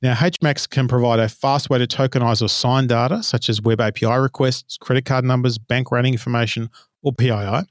Now, 0.02 0.14
HMACs 0.14 0.70
can 0.70 0.90
provide 0.90 1.20
a 1.20 1.30
fast 1.30 1.70
way 1.70 1.80
to 1.80 1.88
tokenize 1.88 2.42
or 2.42 2.50
sign 2.50 2.88
data, 2.88 3.24
such 3.24 3.48
as 3.48 3.62
web 3.62 3.80
API 3.80 4.08
requests, 4.08 4.78
credit 4.78 5.06
card 5.06 5.24
numbers, 5.24 5.58
bank 5.58 5.90
rating 5.90 6.12
information, 6.12 6.70
or 7.02 7.14
PII. 7.14 7.66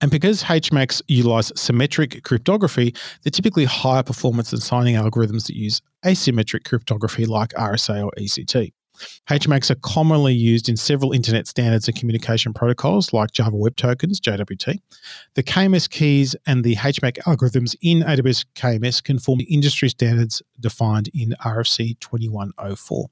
And 0.00 0.10
because 0.10 0.42
HMACs 0.42 1.02
utilize 1.06 1.52
symmetric 1.54 2.24
cryptography, 2.24 2.96
they're 3.22 3.30
typically 3.30 3.64
higher 3.64 4.02
performance 4.02 4.50
than 4.50 4.60
signing 4.60 4.96
algorithms 4.96 5.46
that 5.46 5.54
use 5.54 5.80
asymmetric 6.04 6.64
cryptography 6.64 7.26
like 7.26 7.50
RSA 7.50 8.04
or 8.04 8.10
ECC. 8.18 8.72
HMACs 9.28 9.70
are 9.70 9.76
commonly 9.76 10.34
used 10.34 10.68
in 10.68 10.76
several 10.76 11.12
internet 11.12 11.46
standards 11.46 11.88
and 11.88 11.96
communication 11.96 12.52
protocols 12.52 13.12
like 13.12 13.32
Java 13.32 13.56
Web 13.56 13.76
Tokens, 13.76 14.20
JWT. 14.20 14.78
The 15.34 15.42
KMS 15.42 15.88
keys 15.88 16.34
and 16.46 16.64
the 16.64 16.76
HMAC 16.76 17.18
algorithms 17.18 17.74
in 17.82 18.00
AWS 18.00 18.46
KMS 18.54 19.02
conform 19.02 19.38
to 19.40 19.52
industry 19.52 19.88
standards 19.88 20.42
defined 20.60 21.10
in 21.14 21.34
RFC 21.44 21.98
2104. 22.00 23.06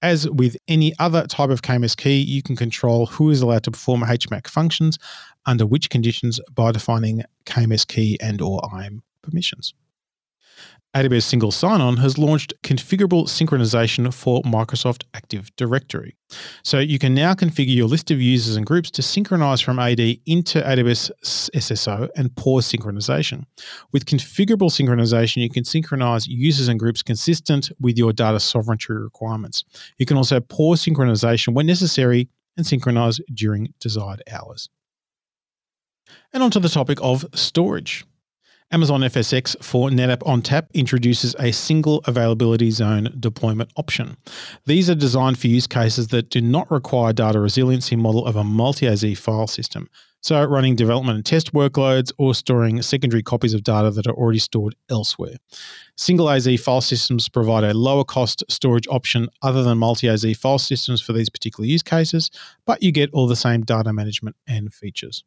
As 0.00 0.30
with 0.30 0.56
any 0.68 0.94
other 1.00 1.26
type 1.26 1.50
of 1.50 1.62
KMS 1.62 1.96
key, 1.96 2.18
you 2.20 2.40
can 2.42 2.54
control 2.54 3.06
who 3.06 3.30
is 3.30 3.42
allowed 3.42 3.64
to 3.64 3.72
perform 3.72 4.02
HMAC 4.02 4.46
functions 4.46 4.98
under 5.46 5.66
which 5.66 5.90
conditions 5.90 6.40
by 6.54 6.70
defining 6.70 7.24
KMS 7.46 7.86
key 7.86 8.16
and 8.20 8.40
or 8.40 8.60
IAM 8.72 9.02
permissions. 9.22 9.74
AWS 10.98 11.22
Single 11.22 11.52
Sign-On 11.52 11.98
has 11.98 12.18
launched 12.18 12.54
configurable 12.64 13.28
synchronization 13.28 14.12
for 14.12 14.42
Microsoft 14.42 15.04
Active 15.14 15.54
Directory. 15.54 16.16
So 16.64 16.80
you 16.80 16.98
can 16.98 17.14
now 17.14 17.34
configure 17.34 17.76
your 17.76 17.86
list 17.86 18.10
of 18.10 18.20
users 18.20 18.56
and 18.56 18.66
groups 18.66 18.90
to 18.90 19.02
synchronize 19.02 19.60
from 19.60 19.78
AD 19.78 20.00
into 20.00 20.60
AWS 20.60 21.12
SSO 21.54 22.08
and 22.16 22.34
pause 22.34 22.66
synchronization. 22.72 23.44
With 23.92 24.06
configurable 24.06 24.72
synchronization, 24.72 25.36
you 25.36 25.48
can 25.48 25.64
synchronize 25.64 26.26
users 26.26 26.66
and 26.66 26.80
groups 26.80 27.04
consistent 27.04 27.70
with 27.78 27.96
your 27.96 28.12
data 28.12 28.40
sovereignty 28.40 28.92
requirements. 28.92 29.62
You 29.98 30.06
can 30.06 30.16
also 30.16 30.40
pause 30.40 30.84
synchronization 30.84 31.54
when 31.54 31.66
necessary 31.66 32.28
and 32.56 32.66
synchronize 32.66 33.20
during 33.32 33.72
desired 33.78 34.24
hours. 34.32 34.68
And 36.32 36.42
onto 36.42 36.58
the 36.58 36.68
topic 36.68 36.98
of 37.00 37.24
storage. 37.34 38.04
Amazon 38.70 39.00
FSx 39.00 39.56
for 39.64 39.88
NetApp 39.88 40.18
ONTAP 40.26 40.66
introduces 40.74 41.34
a 41.38 41.52
single 41.52 42.02
availability 42.04 42.70
zone 42.70 43.08
deployment 43.18 43.70
option. 43.76 44.18
These 44.66 44.90
are 44.90 44.94
designed 44.94 45.38
for 45.38 45.46
use 45.46 45.66
cases 45.66 46.08
that 46.08 46.28
do 46.28 46.42
not 46.42 46.70
require 46.70 47.14
data 47.14 47.40
resiliency 47.40 47.96
model 47.96 48.26
of 48.26 48.36
a 48.36 48.44
multi-AZ 48.44 49.18
file 49.18 49.46
system. 49.46 49.88
So, 50.20 50.44
running 50.44 50.76
development 50.76 51.16
and 51.16 51.24
test 51.24 51.54
workloads 51.54 52.12
or 52.18 52.34
storing 52.34 52.82
secondary 52.82 53.22
copies 53.22 53.54
of 53.54 53.62
data 53.62 53.90
that 53.90 54.06
are 54.06 54.12
already 54.12 54.40
stored 54.40 54.74
elsewhere. 54.90 55.36
Single 55.96 56.28
AZ 56.28 56.60
file 56.60 56.82
systems 56.82 57.26
provide 57.30 57.64
a 57.64 57.72
lower 57.72 58.04
cost 58.04 58.44
storage 58.50 58.88
option 58.90 59.28
other 59.40 59.62
than 59.62 59.78
multi 59.78 60.10
AZ 60.10 60.26
file 60.36 60.58
systems 60.58 61.00
for 61.00 61.14
these 61.14 61.30
particular 61.30 61.66
use 61.66 61.82
cases, 61.82 62.30
but 62.66 62.82
you 62.82 62.92
get 62.92 63.08
all 63.14 63.28
the 63.28 63.36
same 63.36 63.62
data 63.62 63.94
management 63.94 64.36
and 64.46 64.74
features. 64.74 65.24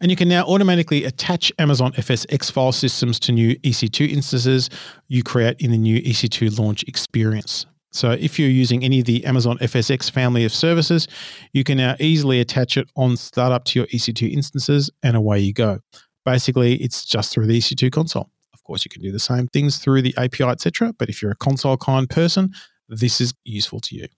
And 0.00 0.10
you 0.10 0.16
can 0.16 0.28
now 0.28 0.44
automatically 0.44 1.04
attach 1.04 1.52
Amazon 1.58 1.92
FSx 1.92 2.50
file 2.50 2.72
systems 2.72 3.18
to 3.20 3.32
new 3.32 3.56
EC2 3.60 4.10
instances 4.10 4.68
you 5.08 5.22
create 5.22 5.56
in 5.60 5.70
the 5.70 5.78
new 5.78 6.00
EC2 6.02 6.58
launch 6.58 6.82
experience. 6.84 7.66
So 7.92 8.10
if 8.10 8.38
you're 8.38 8.48
using 8.48 8.82
any 8.82 8.98
of 8.98 9.06
the 9.06 9.24
Amazon 9.24 9.56
FSx 9.58 10.10
family 10.10 10.44
of 10.44 10.52
services, 10.52 11.06
you 11.52 11.62
can 11.62 11.78
now 11.78 11.94
easily 12.00 12.40
attach 12.40 12.76
it 12.76 12.90
on 12.96 13.16
startup 13.16 13.64
to 13.66 13.78
your 13.78 13.86
EC2 13.86 14.32
instances 14.32 14.90
and 15.04 15.16
away 15.16 15.38
you 15.38 15.52
go. 15.52 15.78
Basically, 16.24 16.74
it's 16.76 17.04
just 17.04 17.32
through 17.32 17.46
the 17.46 17.56
EC2 17.56 17.92
console. 17.92 18.30
Of 18.52 18.64
course, 18.64 18.84
you 18.84 18.90
can 18.90 19.00
do 19.00 19.12
the 19.12 19.20
same 19.20 19.46
things 19.46 19.78
through 19.78 20.02
the 20.02 20.14
API, 20.16 20.44
etc. 20.44 20.92
But 20.98 21.08
if 21.08 21.22
you're 21.22 21.30
a 21.30 21.36
console 21.36 21.76
kind 21.76 22.10
person, 22.10 22.52
this 22.88 23.20
is 23.20 23.32
useful 23.44 23.78
to 23.80 23.94
you. 23.94 24.08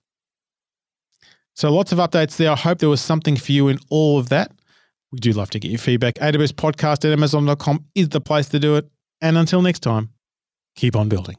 So 1.54 1.70
lots 1.70 1.92
of 1.92 1.98
updates 1.98 2.36
there. 2.36 2.50
I 2.50 2.56
hope 2.56 2.78
there 2.78 2.88
was 2.88 3.00
something 3.02 3.36
for 3.36 3.52
you 3.52 3.68
in 3.68 3.78
all 3.90 4.18
of 4.18 4.30
that. 4.30 4.52
We 5.16 5.20
do 5.20 5.32
love 5.32 5.48
to 5.50 5.58
get 5.58 5.70
your 5.70 5.78
feedback. 5.78 6.16
AWS 6.16 6.52
podcast 6.52 7.06
at 7.06 7.12
amazon.com 7.12 7.86
is 7.94 8.10
the 8.10 8.20
place 8.20 8.50
to 8.50 8.58
do 8.58 8.76
it. 8.76 8.86
And 9.22 9.38
until 9.38 9.62
next 9.62 9.80
time, 9.80 10.10
keep 10.74 10.94
on 10.94 11.08
building. 11.08 11.36